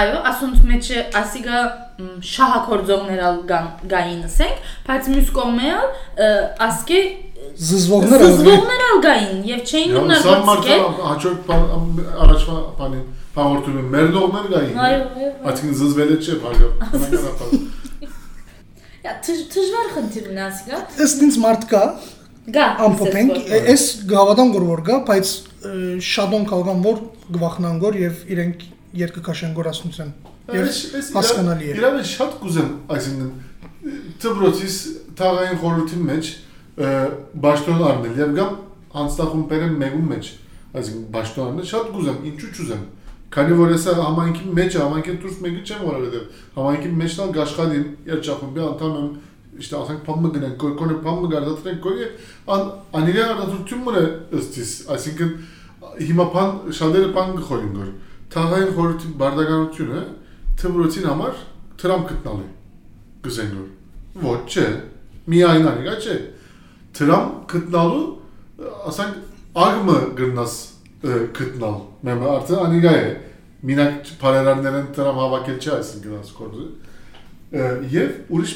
այո, 0.00 0.16
ասոնց 0.30 0.64
մեջը 0.70 1.02
ասիգա 1.20 1.60
մ, 1.66 2.08
շահակորձողներ 2.30 3.20
ալ 3.26 3.38
գային 3.92 4.24
ասենք, 4.28 4.66
բայց 4.88 5.08
մյուս 5.12 5.30
կողմեալ 5.36 5.86
ասկե 6.66 7.00
զզվողները 7.66 8.28
զզվողներ 8.32 8.84
ալ 8.86 9.00
գային 9.06 9.40
եւ 9.50 9.60
չէին 9.70 9.94
գործել։ 10.26 10.84
հաջորդ 11.06 11.50
առաջվա 11.54 12.56
բանին 12.80 13.06
հաղորդում 13.36 13.80
եմ 13.80 13.88
մեր 13.96 14.12
դողներ 14.16 14.46
գային։ 14.52 14.76
Այո, 14.86 15.00
Այսինքն 15.50 15.74
զզվել 15.80 16.12
է 16.12 16.18
չէ, 16.26 16.34
բարգավ։ 16.44 16.70
Յա 19.06 19.12
դժվար 19.26 19.90
խնդիրն 19.96 20.38
ասիգա։ 20.46 20.78
ըստ 21.06 21.26
ինձ 21.26 21.36
մարդ 21.46 21.66
կա 21.72 21.82
Գա։ 22.56 22.64
ամփոփենք 22.86 23.52
այս 23.72 23.84
գավադան 24.10 24.50
գոր 24.54 24.64
որ 24.70 24.80
գա 24.86 24.96
բայց 25.08 25.30
շատոն 26.06 26.44
կալգան 26.50 26.82
որ 26.86 27.00
գվախնան 27.36 27.78
գոր 27.82 27.98
եւ 28.02 28.20
իրենք 28.34 28.64
երկը 29.00 29.22
կաշեն 29.26 29.54
գորասնության 29.56 30.10
եւ 30.56 30.68
հասկանալի 31.16 31.66
է 31.66 31.76
Իրավե 31.76 32.02
շատ 32.10 32.36
կուզեմ, 32.42 32.68
այսինքն 32.96 33.30
դպրոցիս 34.22 34.76
թաղային 35.20 35.60
խորհրդի 35.62 35.98
մեջ 36.06 36.30
ը, 36.76 36.90
բաշտոն 37.46 37.84
առնել 37.90 38.20
եւ 38.22 38.34
գամ 38.36 38.54
անստախումբերը 39.02 39.70
մեկում 39.82 40.10
մեջ, 40.12 40.30
այսինքն 40.76 41.06
բաշտոն 41.16 41.46
առնել 41.46 41.68
շատ 41.72 41.90
կուզեմ, 41.96 42.18
ինչու 42.30 42.50
չուզեմ։ 42.56 42.84
Քանի 43.36 43.56
որ 43.58 43.72
հեսա 43.74 43.94
համայնքի 43.98 44.52
մեջ, 44.56 44.76
համայնքի 44.80 45.14
դուրս 45.22 45.38
մեկը 45.44 45.62
չեմ 45.66 45.80
որովհետեւ 45.86 46.42
համայնքի 46.56 46.90
մեջն 47.00 47.22
ալ 47.26 47.32
գաշխատին 47.36 47.86
երջախումբի 48.06 48.62
անդամ 48.66 48.94
եմ 49.00 49.08
işte 49.56 49.76
ասենք 49.80 50.00
փամը 50.06 50.30
գնենք, 50.36 50.64
կոնե 50.78 50.96
փամը 51.06 51.30
գարդատրենք, 51.32 51.78
կոնե 51.86 52.08
ան 52.54 52.64
անիրի 53.00 53.22
արդյունքները 53.26 54.02
ըստիս, 54.36 54.72
այսինքն 54.94 55.30
հիմա 56.06 56.26
բան 56.36 56.50
շատերը 56.76 57.12
բան 57.16 57.32
գխորին 57.40 57.72
գոր։ 57.76 57.90
Թաղային 58.34 58.72
խորհրդի 58.76 59.10
բարդականությունը 59.20 60.00
թմրոցին 60.60 61.06
համար 61.10 61.40
թրամ 61.80 62.06
գտնալու 62.10 62.48
գզեն 63.26 63.52
գոր։ 63.56 63.68
Ոչ 64.26 64.40
չէ։ 64.50 64.66
Միայն 65.32 65.68
անիկա 65.70 65.94
չէ։ 66.02 66.16
Թրամ 66.96 67.30
գտնալու 67.52 68.06
ասենք 68.90 69.14
ագմը 69.66 69.98
գրնաս 70.18 70.56
ը, 71.06 71.18
գտնալ։ 71.36 71.78
Մեմը 72.08 72.28
արդեն 72.32 72.62
անիկա 72.66 72.92
է։ 72.96 73.06
Մինակ 73.66 74.12
բարերարներն 74.20 74.88
թրամ 74.96 75.20
հավաքել 75.22 75.58
չէ 75.60 75.72
այսինքն 75.76 76.16
աս 76.20 76.32
կորզը։ 76.36 76.66
Եվ 77.96 78.10
ուրիշ 78.36 78.52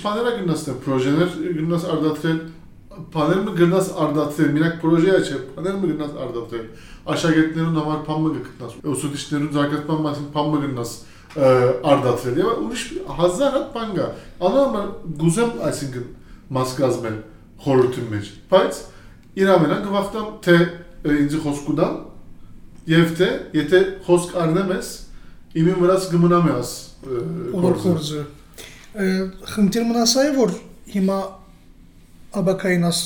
բաներ 2.90 3.40
գնաս 3.54 3.54
դե 3.54 3.54
պրոժեներ 3.54 3.54
գնաս 3.60 3.88
արդատրել 4.02 4.50
բաները 4.50 4.50
գնաս 4.50 4.50
արդատրել 4.50 4.50
մենակ 4.54 4.74
պրոժեա 4.82 5.18
չէ 5.22 5.36
բաները 5.54 5.90
գնաս 5.90 6.12
արդատրել 6.24 6.66
աշակերտներուն 7.14 7.76
համար 7.80 8.00
փամը 8.08 8.30
գտնաս 8.36 8.72
ուսուցիչներուն 8.90 9.52
զարգացման 9.56 10.00
մասին 10.06 10.28
փամը 10.34 10.58
գնաս 10.64 10.94
արդատրել 11.90 12.40
եւ 12.40 12.48
ուրիշ 12.66 12.82
հազար 13.20 13.54
հատ 13.56 13.68
բան 13.76 13.92
կա 14.00 14.06
անոնը 14.50 14.82
գուզեմ 15.20 15.52
այսինքն 15.70 16.06
մաս 16.58 16.70
կազմել 16.80 17.18
խորհրդի 17.64 18.02
մեջ 18.10 18.30
բայց 18.50 18.80
իրավենան 19.40 19.84
գվախտամ 19.86 20.26
թե 20.46 20.56
ինձ 21.20 21.36
խոսքուդան 21.46 21.94
եւ 22.90 23.14
թե 23.20 23.28
եթե 23.60 23.80
խոսք 24.08 24.34
առնեմ 24.42 24.74
ես 24.74 24.88
հիմա 32.30 32.40
աբակայինաս 32.40 32.98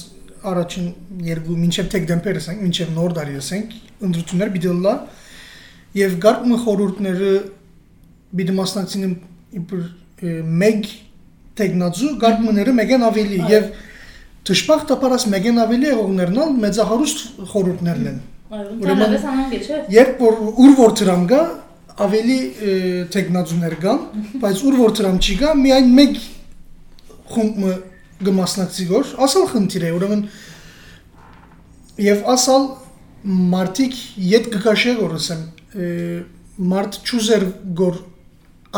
առաջին 0.44 0.88
երկու 1.24 1.54
մինչև 1.56 1.87
դեկտեմբեր 1.94 2.38
ասենք, 2.40 2.58
մինչև 2.64 2.90
նոր 2.94 3.14
տարի 3.16 3.37
ասենք, 3.40 3.74
ընդրություններ 4.04 4.50
պիտի 4.54 4.72
լա 4.84 4.94
եւ 5.94 6.16
գարկ 6.24 6.44
մը 6.50 6.58
խորհուրդները 6.64 7.30
պիտի 8.34 8.56
մասնակցին 8.58 9.14
իբր 9.60 9.82
մեկ 10.64 10.87
տեխնազու 11.54 12.12
գարկմները 12.24 12.74
մեգեն 12.80 13.04
ավելի 13.08 13.38
եւ 13.54 13.66
դժբախտաբարս 14.44 15.26
մեգեն 15.34 15.60
ավելի 15.64 15.88
եղողներն 15.94 16.40
ալ 16.44 16.54
մեծահարուստ 16.64 17.18
խորհուրդներն 17.54 18.08
են 18.12 18.18
Ուրեմն- 18.84 19.14
երբ 19.94 20.20
որ 20.24 20.34
ուր 20.64 20.72
որ 20.82 20.92
դրամ 21.00 21.22
գա 21.30 21.40
ավելի 22.04 22.38
տեխնազուներ 23.14 23.74
կան 23.84 23.98
բայց 24.42 24.62
ուր 24.68 24.76
որ 24.82 24.94
դրամ 24.98 25.16
չի 25.24 25.34
գա 25.40 25.54
միայն 25.64 25.88
մեկ 25.94 26.14
խումբը 27.34 27.72
գմասնակցի 28.22 28.87
գոր 28.90 29.12
ասալ 29.27 29.46
խնդիր 29.53 29.87
է 29.88 29.92
ուրեմն 29.98 30.24
եւ 32.05 32.29
ասալ 32.35 32.68
մարտիկ 33.55 33.96
յետ 34.31 34.50
կկաշե 34.55 34.94
գորսեմ 35.00 35.42
մարտ 36.74 37.00
ճուզեր 37.09 37.48
գոր 37.81 37.98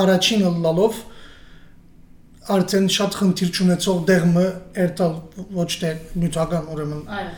առաջինը 0.02 0.52
լալով 0.64 1.02
արդեն 2.56 2.88
շատ 2.96 3.18
խնդիր 3.20 3.52
չունեցող 3.56 4.00
դեղմը 4.08 4.46
երտալ 4.78 5.14
ոչ 5.58 5.70
թե 5.82 5.92
նյութական 6.22 6.72
ուրեմն 6.76 7.04
Այո։ 7.16 7.30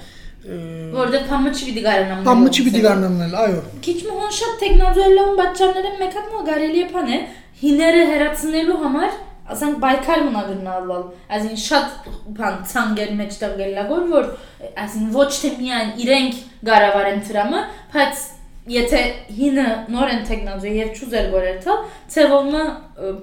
Որտեղ 0.49 1.25
փամը 1.29 1.51
չի 1.53 1.65
պիտի 1.69 1.83
գարանամ։ 1.85 2.21
Պամը 2.29 2.51
չի 2.55 2.65
պիտի 2.67 2.83
գարնանալ, 2.85 3.33
այո։ 3.43 3.63
Քիչ 3.85 3.97
մոհon 4.07 4.31
շատ 4.37 4.53
տեխնոլոգիական 4.63 5.33
բաժանները 5.41 5.91
մեկად 5.99 6.29
մո 6.35 6.43
գարելի 6.47 6.85
է 6.85 6.87
փան 6.93 7.11
է 7.11 7.19
հիները 7.63 8.05
հերացնելու 8.13 8.77
համար 8.85 9.17
ասենք 9.55 9.79
բայկար 9.85 10.25
մնա 10.29 10.43
գնալալ 10.49 11.05
այսին 11.37 11.61
շատ 11.65 12.09
բան 12.39 12.59
ցանգեր 12.73 13.13
մեջտեղ 13.21 13.55
գելագոր 13.61 14.09
որ 14.13 14.29
այսին 14.85 15.07
ոչ 15.15 15.31
թե 15.39 15.53
միայն 15.61 15.95
իրենք 16.05 16.43
գարավարեն 16.69 17.23
դրամը 17.29 17.63
բայց 17.95 18.27
եթե 18.69 19.01
հինը 19.39 19.67
նորեն 19.93 20.25
տեխնոլոգիա 20.29 20.73
եւ 20.79 20.91
ճուզեր 20.99 21.29
գորերթա 21.33 21.77
ցևոնը 22.15 22.63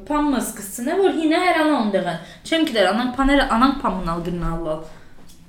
փամը 0.08 0.40
սկսցնե 0.42 0.96
որ 1.02 1.18
հինը 1.20 1.42
հերանա 1.46 1.76
ունդեղան 1.86 2.32
չեմ 2.50 2.66
գիտեր 2.70 2.90
անանք 2.92 3.12
փաները 3.20 3.46
անանք 3.58 3.78
փամնալ 3.84 4.24
գնալալ 4.30 4.80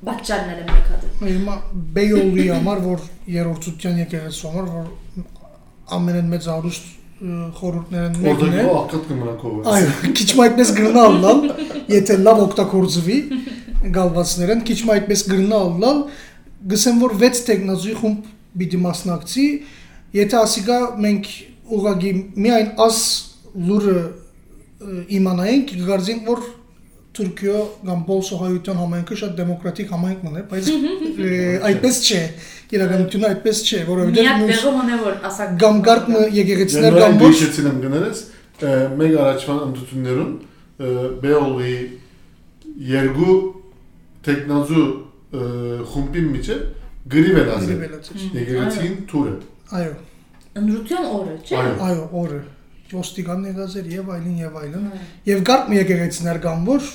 բաժանները 0.07 0.67
մեկად 0.69 1.07
Հիմա 1.23 1.55
Բեյոլի 1.97 2.47
համար, 2.53 2.83
որ 2.85 3.07
երրորդության 3.33 4.01
եկեղեցու 4.03 4.51
համար, 4.53 4.69
որ 4.75 5.25
ամենեն 5.97 6.29
մեծ 6.35 6.49
արուստ 6.57 6.91
խորհուրդներն 7.16 8.16
մեկն 8.20 8.57
է։ 8.61 8.64
o 8.68 8.72
hakikat 8.76 9.07
kımına 9.09 9.35
Այո, 9.72 9.92
քիչ 10.18 10.26
մ 10.37 10.42
այդպես 10.44 10.72
գրնալալ, 10.76 11.38
եթե 11.88 12.16
լավ 12.20 12.42
օգտագործվի 12.44 13.16
գալվածներն, 13.94 14.61
քիչ 14.68 14.79
մ 14.85 14.92
այդպես 14.96 15.22
գրնալալ, 15.31 16.02
գսեմ 16.72 17.00
որ 17.07 17.16
6 17.22 17.40
տեխնազուի 17.48 17.96
խումբ 18.02 18.29
պիտի 18.61 18.83
մասնակցի, 18.85 19.46
եթե 20.16 20.38
ասիկա 20.42 20.79
մենք 21.07 21.33
ուղագի 21.76 22.12
միայն 22.37 22.70
աս 22.85 23.00
լուրը 23.64 23.98
իմանայինք, 25.16 25.74
գարձին 25.88 26.22
որ 26.29 26.44
Թուրքիո 27.16 27.61
կամ 27.87 28.00
Բոլսոհայության 28.11 28.81
համայնքը 28.83 29.16
շատ 29.22 29.37
դեմոկրատիկ 29.38 29.92
համայնք 29.94 30.24
մնա, 30.26 30.42
բայց 30.50 30.66
այդպես 31.64 32.00
չէ։ 32.05 32.18
Իրականությունը 32.74 33.29
այդպես 33.31 33.61
չէ, 33.66 33.81
որովհետև 33.87 34.24
միակ 34.26 34.40
տեղը 34.50 34.70
հոնե 34.76 34.96
որ 35.02 35.18
ասակ 35.29 35.52
գամգարտը 35.62 36.22
եկեղեցիներ 36.37 36.96
կամ 36.96 37.20
ոչ 37.20 37.29
değişetilen 37.31 37.76
göneriz. 37.85 38.22
Meg 38.98 39.14
araçman 39.22 39.59
antutunların 39.66 40.33
Beyoğlu'yu 41.22 41.88
yergu 42.79 43.62
teknazu 44.22 44.83
humpin 45.92 46.24
miçe 46.24 46.59
gri 47.07 47.37
velazı. 47.37 47.72
Գրիվելացի։ 47.72 48.14
Yegeretin 48.35 49.07
ture. 49.07 49.38
Այո, 49.70 49.94
ընդրության 50.59 51.05
օրը, 51.16 51.35
չէ՞։ 51.46 51.62
Այո։ 51.87 52.05
օրը 52.22 52.40
ոստիկան 52.92 53.46
եղածեր 53.50 53.87
եւ 53.92 54.11
այլն 54.14 54.37
եւ 54.42 54.59
այլն։ 54.62 54.85
Եվ 55.26 55.40
գարկ 55.48 55.70
մի 55.70 55.79
եկեղեցիներ 55.81 56.38
կան, 56.44 56.66
որ 56.66 56.90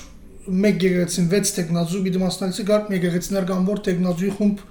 մեկ 0.66 0.86
եկեղեցին 0.88 1.28
6 1.32 1.56
տեխնազու 1.58 2.04
պիտի 2.06 2.22
մասնակցի, 2.22 2.66
գարկ 2.72 2.92
մի 2.92 2.98
եկեղեցիներ 3.00 3.48
կան, 3.52 3.66
որ 3.72 3.82
տեխնազուի 3.88 4.32
խումբ 4.38 4.64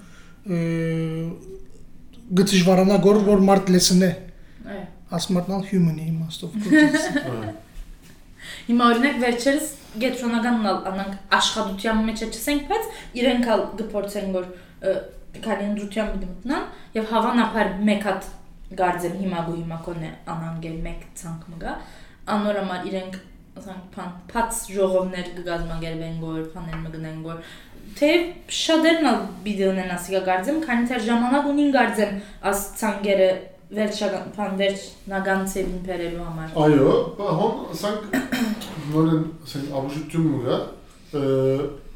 գծիժվարանա 2.40 2.96
գոր 3.05 3.18
որ 3.26 3.44
մարդ 3.50 3.72
լեսնե 3.74 4.11
Այո։ 4.70 4.85
ասմատնալ 5.18 5.62
human-ի 5.70 6.07
իմաստով 6.11 6.57
գործից։ 6.64 7.05
Հիմա 8.70 8.85
օրինակ 8.94 9.16
վերջերս 9.24 9.70
գետրոնական 10.00 10.57
անանք 10.70 11.14
աշխատության 11.40 12.03
մեջ 12.09 12.22
չսենք, 12.31 12.68
բայց 12.70 12.85
իրենք 13.20 13.48
ալ 13.55 13.64
գործեն 13.81 14.29
որ 14.37 14.44
կալենդրության 15.44 16.12
մտնան 16.20 16.68
եւ 16.96 17.11
հավանաբար 17.11 17.72
մեկ 17.88 18.07
հատ 18.09 18.29
գարձեմ 18.81 19.16
հիմա 19.20 19.42
գու 19.46 19.57
հիմա 19.59 19.79
կոնե 19.87 20.11
անանգել 20.35 20.79
մեկ 20.87 21.03
ցանկ 21.20 21.48
մգա 21.55 21.74
անորամար 22.35 22.87
իրենք 22.90 23.18
ասենք 23.61 23.87
փան 23.94 24.12
փած 24.31 24.61
ժողովներ 24.76 25.31
կգազմագերվեն 25.38 26.18
գոր 26.22 26.44
փաներ 26.55 26.79
մգնեն 26.85 27.18
գոր 27.26 27.40
თეშა 27.98 28.76
დერნა 28.85 29.12
ბიდეონა 29.44 29.85
ასიგა 29.96 30.20
გარძემ 30.29 30.59
კანიტერჟამანა 30.66 31.38
გუნინ 31.46 31.70
გარძემ 31.76 32.12
ას 32.50 32.61
ცანგერე 32.81 33.31
Weltschlagan 33.70 34.33
von 34.37 34.59
Weltschlagan 34.59 35.46
Sevin 35.46 35.81
Perelu 35.87 36.20
Amar. 36.20 36.50
Ayo, 36.57 37.14
hon 37.18 37.74
sank 37.74 37.98
nolen 38.94 39.29
sen 39.46 39.61
abuşu 39.74 40.09
tüm 40.09 40.20
mü 40.20 40.50
ya? 40.50 40.61
E, 41.14 41.20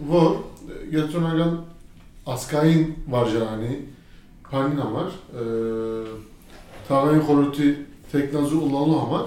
Vo 0.01 0.45
Gertrunagan 0.91 1.65
Askayin 2.27 2.99
var 3.09 3.27
yani. 3.27 3.83
Panin 4.51 4.79
Amar. 4.79 5.07
E, 5.07 5.43
Tağayın 6.89 7.21
Horuti 7.21 7.87
Teknazur 8.13 8.63
Ulalu 8.63 9.01
Amar. 9.01 9.27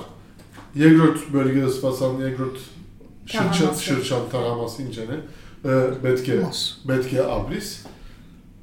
Yegrot 0.76 1.34
bölgede 1.34 1.70
spasan 1.70 2.20
Yegrot 2.20 2.58
Şırçan, 3.26 3.74
şırçan 3.74 4.30
taraması 4.32 4.84
incene. 4.84 5.16
Ee, 5.68 6.04
betke, 6.04 6.42
betke 6.88 7.26
abris. 7.26 7.84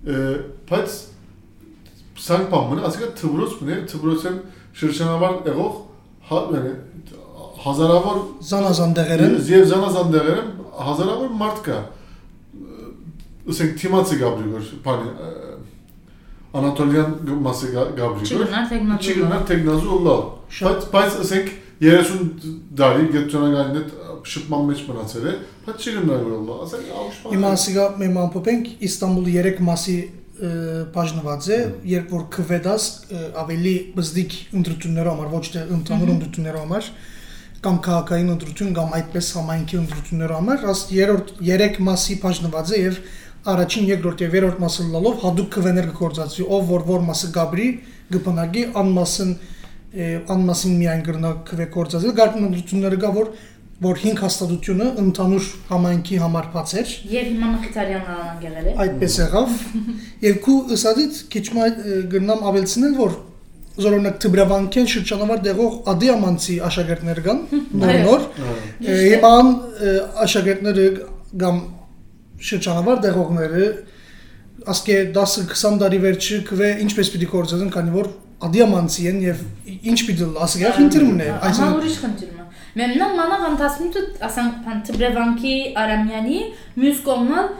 Ee, 0.07 0.12
Pats 0.67 1.05
sank 2.17 2.51
pammını 2.51 2.85
aslında 2.85 3.14
tıbros 3.14 3.61
bu 3.61 3.67
ne? 3.67 3.87
Tıbrosem 3.87 4.35
şırşana 4.75 5.21
var 5.21 5.35
egoh 5.47 5.75
yani 6.31 6.71
Hazara 7.59 7.95
var. 7.95 8.19
Zana 8.40 8.73
zandegerem. 8.73 9.35
Ee, 9.35 9.38
Ziyev 9.38 9.64
zana 9.64 9.90
zandegerem. 9.90 10.45
Hazara 10.77 11.21
var 11.21 11.29
martka. 11.29 11.73
Isen 13.47 13.77
timatsı 13.77 14.17
gabrigor. 14.17 14.62
Pani 14.85 15.03
e, 15.03 15.27
Anatolian 16.59 17.11
masa 17.43 17.67
gabrigor. 17.67 18.25
Çigırlar 18.25 18.69
teknazullah. 18.69 19.01
Çigırlar 19.01 19.47
teknazullah. 19.47 20.25
Pats 20.93 21.21
isen 21.21 21.49
yeresun 21.81 22.40
dali 22.77 23.12
getjona 23.12 23.51
galnet 23.51 23.90
Gaynet 24.25 24.27
Şıpman 24.27 24.65
meç 24.65 24.89
manatsere 24.89 25.37
Pat 25.67 25.81
çigirler 25.81 26.21
ullal 26.21 26.67
Sen 26.67 26.79
avuşman 26.97 27.33
Հիմա 27.35 27.49
ասիկա 27.55 27.85
մենք 28.01 28.21
ամփոփենք 28.25 28.69
Իստանբուլի 28.81 29.35
3 29.45 29.61
մասի 29.61 29.97
բաժնված 30.95 31.49
է, 31.55 31.59
երբ 31.87 32.09
որ 32.11 32.23
քվեդաս 32.35 32.87
ավելի 33.39 33.75
բզդիկ 33.95 34.33
ընտրություններով 34.59 35.15
համար, 35.15 35.29
ոչ 35.31 35.45
թե 35.55 35.63
ընդհանուր 35.77 36.11
ընտրություններով 36.15 36.65
համար, 36.65 36.89
կամ 37.65 37.77
քաղաքային 37.87 38.33
ընտրություն 38.35 38.75
կամ 38.79 38.97
այդպես 38.99 39.29
համայնքի 39.39 39.79
ընտրություններով 39.85 40.41
համար, 40.41 40.67
աս 40.75 40.83
երրորդ 40.99 41.33
3 41.39 41.81
մասի 41.87 42.19
բաժնված 42.25 42.75
է 42.75 42.83
եւ 42.83 43.01
առաջին, 43.55 43.89
երկրորդ 43.95 44.25
եւ 44.25 44.37
երրորդ 44.41 44.61
մասը 44.65 44.89
լալով 44.91 45.17
հadoop 45.23 45.49
քվեներ 45.55 45.91
կգործածի, 45.95 46.47
ով 46.59 46.71
որ 46.75 46.87
որ 46.91 47.03
մասը 47.13 47.33
գաբրի, 47.39 47.69
գբնագի 48.15 48.63
անմասն 48.83 49.35
անմասին 49.95 50.73
միայն 50.75 51.03
գրնա 51.07 51.29
քվե 51.47 51.67
կործածել, 51.71 52.15
գարտնա 52.19 52.49
ընտրությունները 52.49 52.97
գա 53.05 53.11
որ 53.15 53.29
որ 53.85 54.01
5 54.05 54.23
հաստատությունը 54.25 54.87
ընդհանուր 55.05 55.47
համայնքի 55.70 56.18
համար 56.25 56.49
բաց 56.55 56.75
էր 56.81 56.92
Եվ 57.14 57.29
հիմա 57.31 57.51
Մխիթարյանն 57.55 58.11
անանգեղել 58.14 58.66
է։ 58.70 58.75
այդպես 58.85 59.16
եղավ 59.25 59.55
եւ 60.25 60.38
քու 60.47 60.57
ըսածից 60.77 61.20
քիչ 61.35 61.44
մայ 61.59 61.68
գրնամ 62.14 62.44
ավելցնել 62.51 62.94
որ 63.05 63.16
զորոնակ 63.85 64.18
Տբրավանքեն 64.23 64.85
շրջանավար 64.94 65.40
դեղող 65.44 65.73
ադիամանցի 65.94 66.57
աշակերտներ 66.68 67.20
կան 67.25 67.40
նոր 67.81 67.97
նոր 68.05 68.27
Ե, 68.85 68.99
հիմա 69.05 69.33
աշակերտները 70.25 70.85
կամ 71.42 71.57
շրջանավար 72.49 73.01
դեղողները 73.09 73.64
ասկե 74.75 74.99
10-20 75.16 75.81
տարի 75.83 75.99
վերջի 76.05 76.38
քվե 76.49 76.68
ինչպես 76.85 77.11
պիտի 77.14 77.29
կործածեն 77.35 77.73
քանի 77.75 77.94
որ 77.99 78.12
ադիամանցի 78.49 79.09
են 79.11 79.18
եւ 79.25 79.42
ինչ 79.75 79.99
պիտի 80.09 80.29
ասկե 80.47 80.70
խնդիրն 80.79 81.20
է 81.25 81.29
Ահա 81.35 81.51
այսինքն 81.51 81.77
ուրիշ 81.81 81.99
խնդիր 82.05 82.31
է։ 82.31 82.43
Մեմնան 82.75 83.13
մանավ 83.15 83.43
անտասմուտը 83.49 84.01
ասանք 84.27 84.55
փան 84.65 84.79
Տբրևանքի 84.89 85.55
Արամյանի 85.79 86.39
մյուս 86.83 87.03
կողմալ 87.07 87.51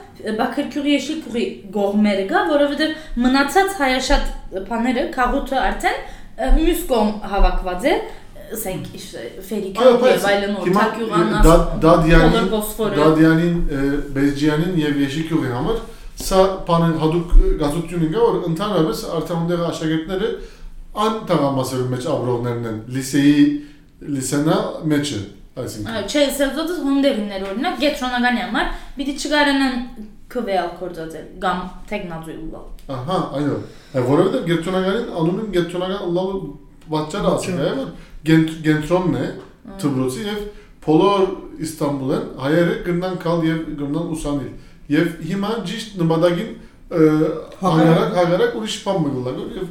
Բաքրքյուղի 0.41 0.95
Եշիքյուղի 0.95 1.45
գողմերը 1.77 2.25
գա, 2.33 2.41
որովհետև 2.51 2.97
մնացած 3.23 3.77
հայաշատ 3.79 4.59
փաները 4.67 5.05
քաղուտը 5.15 5.61
արդեն 5.61 6.01
մյուս 6.59 6.83
կողմ 6.91 7.13
հավաքված 7.31 7.87
է, 7.87 7.95
ասենք 8.55 8.91
ֆերիկա 9.49 9.85
Ayo 9.85 9.95
եւ 10.11 10.27
այլն 10.31 10.57
Hima 10.65 10.83
օրթակյուղան 10.83 11.79
Dadyanin 11.85 12.51
Bosfor 12.51 12.97
Dadyanin 12.99 13.55
Bezciyanin 14.17 14.75
Yev 14.83 14.99
Yeşikyuğun 15.05 15.55
hamar 15.55 15.79
Sa 16.17 16.65
panen 16.67 16.99
haduk 16.99 17.33
gazotyunun 17.59 18.15
var 18.15 18.35
Într-adevăr 18.49 18.97
artık 19.17 19.37
ondeva 19.37 19.67
aşagetleri 19.67 20.27
an 20.95 21.27
tamamması 21.27 21.85
bir 21.85 21.91
meç 21.91 22.07
abrovnerinden 22.07 22.83
liseyi 24.01 24.17
lisena 24.17 24.57
meçi 24.85 25.21
Այսինքն 25.55 26.09
Չէ, 26.11 26.23
սելզոդը 26.35 26.77
հոնդերիններ 26.83 27.45
օրինակ 27.47 27.77
գետրոնականի 27.79 28.41
համար 28.43 28.71
պիտի 28.97 29.13
չկարանան 29.21 29.77
քվեալ 30.35 30.71
կորձածել 30.81 31.29
կամ 31.45 31.61
տեխնազույլը։ 31.91 32.63
Ահա, 32.95 33.19
այո։ 33.39 33.59
Այ 33.95 34.03
որովհետև 34.09 34.49
գերտոնականին 34.51 35.13
անում 35.21 35.39
են 35.45 35.53
գերտոնական 35.55 36.03
ըլլալու 36.09 36.41
պատճառը 36.91 37.31
ասել 37.35 37.61
է, 37.63 37.71
որ 37.79 37.93
գենտ 38.31 38.53
գենտրոնն 38.67 39.19
է 39.21 39.29
Թբրոցի 39.85 40.25
եւ 40.27 40.41
բոլոր 40.85 41.23
Իստանբուլեն 41.65 42.25
հայերը 42.45 42.75
գնան 42.89 43.15
կալ 43.23 43.47
եւ 43.47 43.61
գնան 43.79 44.11
ուսանել։ 44.15 44.51
Եվ 44.95 45.13
հիմա 45.31 45.53
ճիշտ 45.71 45.95
նպատակին 46.03 46.51
հագարակ 47.63 48.19
հագարակ 48.19 48.59
ուրիշ 48.59 48.75
բան 48.85 48.99
մգլագոր 49.05 49.55
եւ 49.61 49.71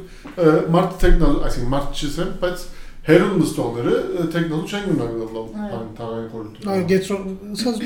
մարդ 0.74 0.96
տեխնալ, 1.04 1.36
այսինքն 1.48 1.70
մարդ 1.74 2.00
չսեմ, 2.00 2.32
բայց 2.42 2.64
հերուն 3.04 3.40
չեն 4.64 4.84
գնալ 4.90 5.10
Այո, 5.64 5.80
տաղային 5.98 6.28
խորհուրդ։ 6.34 6.62
գետրոն, 6.92 7.34
ասած 7.54 7.82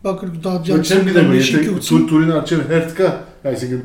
Բակր 0.00 0.28
դա 0.40 0.52
Ոչ 0.64 0.80
չեմ 0.80 1.02
գիտեմ, 1.10 1.30
եթե 1.36 1.58
տուրին 2.08 2.30
արջև 2.38 2.60
հերթ 2.70 2.92
կա, 2.96 3.08
այսինքն 3.50 3.82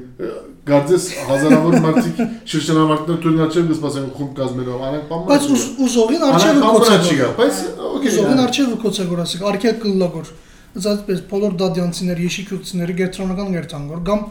գարձես 0.69 1.07
հազարավոր 1.27 1.75
մարդիկ 1.83 2.21
շրջանավարտներ 2.53 3.17
տուրին 3.25 3.43
արջև 3.45 3.67
կսպասեն 3.71 4.07
խումբ 4.15 4.31
կազմելով, 4.39 4.85
անակ 4.87 5.03
բան։ 5.11 5.25
Բայց 5.27 5.49
ուզողին 5.85 6.23
արջևը 6.29 6.71
կոչա։ 6.75 7.27
Բայց 7.41 7.59
օքեյ։ 7.89 8.15
Ուզողին 8.15 8.41
արջևը 8.45 8.79
կոչագոր 8.85 9.21
ասիկ, 9.25 9.45
արքե 9.51 9.73
կլլագոր։ 9.83 10.31
Զատպես 10.85 11.19
բոլոր 11.35 11.53
դադյանցիներ, 11.59 12.23
եշիկյուցիները 12.25 12.95
գերտրոնական 13.01 13.53
գերտանգոր 13.55 14.01
կամ 14.09 14.25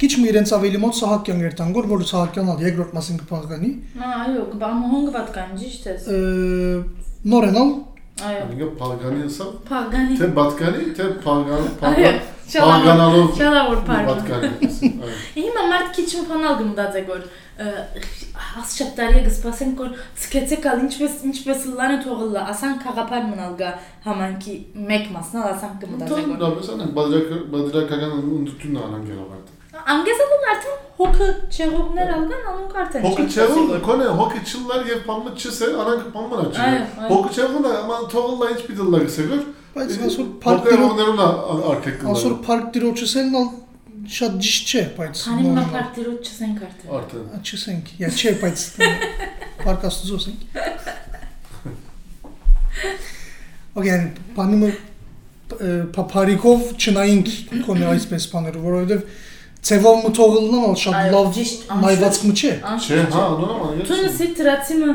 Քիչ 0.00 0.12
մի 0.16 0.28
իրենց 0.30 0.52
ավելի 0.56 0.78
մոտ 0.80 0.94
Սահակյանն 0.96 1.46
էր 1.50 1.54
տան 1.60 1.72
գոր, 1.76 1.88
որ 1.90 2.04
Սահակյանն 2.08 2.52
ալ 2.54 2.62
երկրորդ 2.64 2.94
մասին 2.96 3.18
կփաղանի։ 3.20 3.70
Այո, 4.00 4.44
կբամոհոնգված 4.54 5.32
կան, 5.36 5.50
ճիշտ 5.60 5.88
ես։ 5.90 6.08
Նորենալ 7.34 7.72
Այո։ 8.20 8.40
Ինքը 8.52 8.66
փարգանի 8.80 9.22
ասա։ 9.26 9.44
Փարգանի։ 9.68 10.16
Թե 10.20 10.26
բատկանի, 10.36 10.86
թե 10.96 11.04
փարգան, 11.24 11.68
փարգան։ 11.80 12.18
Փարգանալով։ 12.50 13.28
Շալավոր 13.38 13.78
փարգան։ 13.86 14.42
Հիմա 15.36 15.64
մարդ 15.70 15.92
քիչ 15.96 16.08
մփանալ 16.18 16.58
գմդաձե 16.60 17.02
գոր 17.10 17.22
հաս 18.50 18.74
շապտարի 18.80 19.22
գսպասեն 19.28 19.72
կոր 19.78 19.94
ցկեցեք 20.20 20.68
ալ 20.70 20.84
ինչպես 20.86 21.16
ինչպես 21.30 21.64
լանը 21.80 21.98
թողլա 22.04 22.44
ասան 22.54 22.76
խաղապար 22.84 23.26
մնալ 23.30 23.56
գա 23.60 23.72
համանքի 24.08 24.56
մեկ 24.90 25.08
մասնալ 25.16 25.48
ասան 25.54 25.78
կմդաձե 25.84 26.20
գոր։ 26.30 26.40
Դա 26.40 26.52
մեզ 26.56 26.70
անեն 26.74 26.92
բադրակ 26.98 27.34
բադրակական 27.54 28.14
ընդդունն 28.20 28.80
անան 28.88 29.08
գերավարտ 29.10 29.56
անգեսալուն 29.94 30.44
արդեն 30.50 30.78
հոգը 31.00 31.28
չեղողներ 31.54 32.10
ալգան 32.16 32.42
անոնք 32.50 32.74
արդեն 32.82 33.04
Հոգը 33.06 33.24
չեղում, 33.30 33.70
կոնե 33.86 34.08
հոգը 34.20 34.40
չլար 34.50 34.82
եւ 34.90 35.00
պամը 35.08 35.30
չսե, 35.40 35.68
արանք 35.84 36.04
պամը 36.16 36.34
Այո, 36.40 36.50
չի։ 36.50 36.60
այո։ 36.60 37.08
Հոգը 37.10 37.30
չեղում 37.36 37.64
է, 37.70 37.72
աման 37.80 38.02
թողլա 38.14 38.50
ինչ 38.50 38.60
պիտի 38.68 38.84
լա 38.90 39.00
գսեգոր։ 39.06 39.42
Բայց 39.70 39.88
ասոր 40.10 40.20
Հոգը 40.20 40.40
փարտիրո 40.44 40.84
հողներուն 40.90 41.20
արքեք։ 41.70 41.96
ասոր 42.10 42.32
փարք 42.46 42.66
դիրոջսելն 42.76 43.34
ալ 43.40 43.48
շատ 44.10 44.32
ճիշտ 44.40 44.70
չէ, 44.70 44.82
բայց 44.96 45.14
Քանի 45.20 45.40
մա 45.40 45.50
նորմալ։ 45.50 45.66
պարտիրոջ 45.74 46.20
չսենք 46.30 46.58
արդեն 46.66 46.88
Արդեն։ 46.98 47.24
Չսենք, 47.50 47.90
я 48.00 48.08
չէ, 48.10 48.32
բայց 48.40 48.58
փարք 49.60 49.82
աստուծոսենք։ 49.90 50.40
Okay, 53.80 53.98
բանը 54.34 54.70
փափարիկով 55.94 56.60
չնայինք 56.78 57.28
կոնե 57.66 57.86
այսպես 57.90 58.26
բաները, 58.32 58.62
որովհետև 58.64 58.90
ցևով 58.90 58.98
մթողլնան 59.00 59.00
ալ 59.00 59.28
շատ 60.80 60.94
Այո, 60.96 61.10
լավ 61.14 61.26
ճիշտ, 61.36 61.64
նայվածք 61.80 62.22
մը 62.26 62.34
չէ։ 62.40 62.52
Չէ, 62.80 63.00
հա, 63.12 63.24
նորմալ 63.40 63.74
է։ 63.80 63.86
Թունը 63.90 64.12
սի 64.16 64.28
տրացիմը 64.38 64.94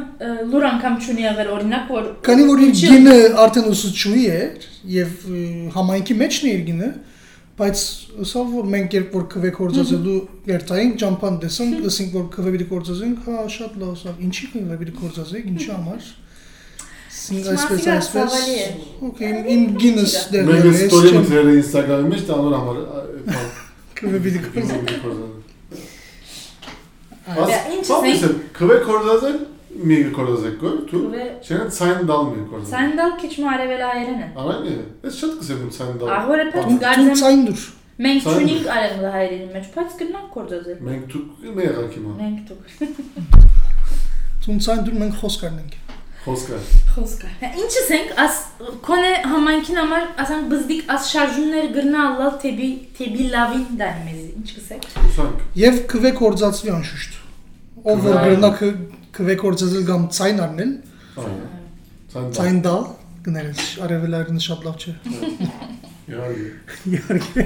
լուր 0.52 0.66
անգամ 0.70 0.96
չունի 1.06 1.26
եղել 1.26 1.52
օրինակ 1.56 1.92
որ 1.96 2.08
Քանի 2.26 2.48
որ 2.50 2.64
իր 2.66 2.74
գինը 2.82 3.18
արդեն 3.46 3.70
ուսուցչուի 3.76 4.24
է 4.36 4.42
եւ 4.96 5.14
համայնքի 5.76 6.18
մեջն 6.26 6.50
է 6.50 6.56
իր 6.56 6.66
գինը, 6.72 6.90
բայց 7.56 7.86
սա 8.34 8.42
որ 8.52 8.68
մենք 8.74 8.96
երբ 8.98 9.14
որ 9.16 9.26
քվե 9.36 9.50
կորցածելու 9.56 10.18
երթային 10.50 10.94
ճամփան 11.06 11.38
տեսանք, 11.46 11.86
ասենք 11.94 12.18
որ 12.18 12.26
քվե 12.36 12.54
պիտի 12.56 12.68
կորցածենք, 12.74 13.30
հա 13.30 13.46
շատ 13.56 13.78
լավ, 13.86 13.94
սա 14.02 14.16
ինչի 14.26 14.50
քվե 14.56 14.80
պիտի 14.82 14.96
կորցածենք, 15.00 15.52
ինչի 15.56 15.70
համար։ 15.76 16.14
այսպես 17.26 17.86
այսպես։ 17.96 18.34
է։ 18.46 18.66
Okay, 19.08 19.30
իմ- 19.54 19.70
գինս 19.82 20.16
դեռ 20.34 20.50
Մենք 20.50 20.66
ես 20.68 20.82
ստորի 20.86 21.14
մտերը 21.16 21.54
Instagram-ի 21.62 22.10
մեջ 22.12 22.26
տանոր 22.30 22.56
համար։ 22.60 22.80
քվե 24.00 24.18
պիտի 24.26 24.40
կորցած։ 24.46 24.82
Դա 27.26 27.44
ինչ 27.46 27.76
Ինչ 27.76 27.86
ասենք? 27.96 28.26
է։ 28.26 28.50
Քվե 28.58 28.76
կորզազել 28.86 29.38
մի 29.90 29.96
կորզեք 30.16 30.58
գոր, 30.62 30.76
դու։ 30.90 31.00
Քվե- 31.06 31.32
Չեն 31.46 31.72
ցայն 31.78 32.04
դալ 32.10 32.24
մի 32.34 32.44
կորզել։ 32.52 32.70
Սանդալ 32.76 33.12
քիչ 33.22 33.32
մը 33.44 33.48
արևելա 33.56 33.88
հայերեն 33.96 34.20
է 34.26 34.28
Արան 34.44 34.68
է։ 34.72 34.76
Ես 35.08 35.18
շատ 35.22 35.34
կսեմ 35.40 35.64
ցայն 35.78 35.96
դալ։ 36.04 36.08
Աղորը 36.16 36.46
պես 36.54 36.64
Դու 36.70 36.78
գարձեմ 36.86 37.10
ցայն 37.22 37.42
դուր։ 37.50 37.64
մենք 38.06 38.20
Սա- 38.26 38.36
չունենք 38.36 38.66
արևելա 38.76 39.10
հայերենի 39.16 39.48
մեջ 39.56 39.66
բայց 39.76 39.90
կնանք 40.00 40.30
կորձոզել 40.36 40.80
Մենք 40.86 41.04
դու 41.16 41.24
մի 41.56 41.62
եղանք 41.66 41.92
հիմա։ 41.96 42.12
մենք 42.22 42.40
դուք 42.50 42.64
Դու 44.46 44.58
ցայն 44.66 44.82
դուր 44.86 44.96
մենք 45.02 45.16
խոսք 45.22 45.42
առնենք։ 46.26 46.26
Խոսքը։ 46.26 46.58
խոսքա 46.96 47.50
ինչս 47.62 47.90
ենք 47.96 48.14
աս 48.24 48.38
կոնե 48.88 49.12
համայնքին 49.32 49.78
համար 49.82 50.06
ասանք 50.24 50.48
բզդիկ 50.54 50.88
աս 50.96 51.10
շարժումներ 51.12 51.68
գրնա 51.76 52.00
ալլալ 52.10 52.32
թեբի 52.44 52.70
թեբի 52.98 53.26
լավին 53.36 53.68
դանի 53.82 54.02
մեզ 54.08 54.24
ինչ 54.40 54.48
կսեք 54.56 54.88
Ուսանք։ 55.06 55.44
Եվ 55.62 55.78
քվե 55.94 56.12
կորցածվի 56.22 56.74
անշուշտ։ 56.76 57.20
Ով 57.86 58.02
որ 58.06 58.16
Քվե- 58.16 58.26
գրնա 58.26 58.50
քվե 59.20 59.36
կորցածել 59.46 59.86
կամ 59.92 60.08
ցայն 60.18 60.42
առնել, 60.46 60.72
Այո։ 61.16 61.36
Ցայն 62.16 62.26
դալ։ 62.26 62.34
ցայն 62.40 62.60
դալ 62.66 62.84
գներես 63.26 63.62
արևելարին 63.86 64.42
շատ 64.46 64.66
լավ 64.66 64.76
չէ։ 64.82 64.96
Իհարկե։ 66.10 66.50
Իհարկե։ 66.96 67.46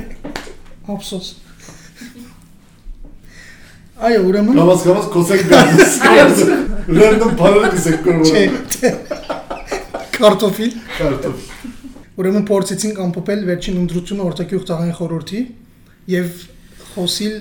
Ափսոս։ 0.95 1.27
Այո, 3.99 4.19
ուրեմն 4.29 4.55
Կամաց 4.59 4.83
կամաց 4.87 5.07
կոսեք 5.13 5.41
գալիս։ 5.51 5.95
Random 6.89 7.35
կորը։ 7.37 8.23
չէ։ 8.25 8.91
Կարտոֆիլ։ 10.15 10.71
Կարտոֆ։ 10.97 11.43
Ուրեմն 12.19 12.45
փորձեցինք 12.49 13.01
ամփոփել 13.05 13.43
վերջին 13.49 13.77
ընտրությունը 13.83 14.25
օրտակյուղ 14.29 14.63
տաղային 14.69 14.95
խորհրդի 14.97 15.41
եւ 16.13 16.41
խոսիլ 16.89 17.35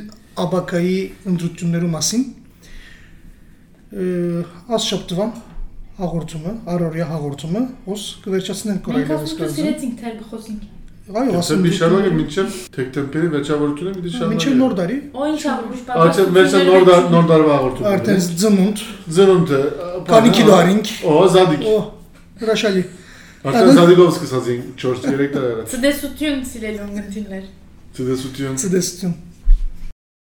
աբակայի 0.44 0.98
ընտրություններու 1.32 1.92
մասին։ 1.96 2.26
Աս 4.78 4.88
շփտվան 4.92 5.32
հաղորդումը, 5.98 6.52
առօրյա 6.74 7.06
հաղորդումը, 7.08 7.62
ոս 7.88 8.02
կվերջացնենք 8.28 8.76
մենք 8.76 8.88
կորայլևս 8.88 9.24
ասում 9.24 9.40
կազմը։ 9.40 9.56
սիրեցինք 9.58 9.96
թեր 11.08 11.16
խոսինք 11.16 11.18
Այո, 11.18 11.38
Ասեմ 11.38 11.38
ասեմ 11.40 11.62
մի 11.64 11.70
շարունակը 11.78 12.10
մինչև 12.18 12.56
թեկտեմբերի 12.74 13.28
վերջավորությունը 13.32 13.92
մի 13.98 14.10
շարունակը։ 14.12 14.32
Մինչև 14.32 14.56
նոր 14.58 14.74
տարի, 14.78 14.96
օ 15.08 15.28
ինչ 15.28 15.42
աղուշ 15.52 15.80
Արդեն 16.04 16.34
վերջը 16.36 16.60
նոր 16.68 16.84
դար 16.88 17.06
նոր 17.14 17.28
դարվա 17.30 17.54
հաղորդում։ 17.58 17.88
արդեն 17.92 18.20
ծնունդ, 18.42 18.82
Զնունդը։ 19.18 19.60
քանի 20.08 20.32
կիլո 20.38 20.52
արինք։ 20.58 20.92
Օ, 21.08 21.14
զադիկ։ 21.32 21.64
Օ, 21.68 21.78
հրաշալի։ 22.42 22.82
Արդեն 23.48 23.72
զադիկով 23.78 24.12
սկսած 24.18 24.50
4-3 24.84 25.32
տարի 25.32 25.50
առաջ։ 25.54 25.72
Ցդեսություն 25.72 26.44
սիրելուն 26.52 26.92
գնդիններ 26.98 27.48
Ցդեսություն։ 27.98 28.60
Ցդեսություն։ 28.62 29.16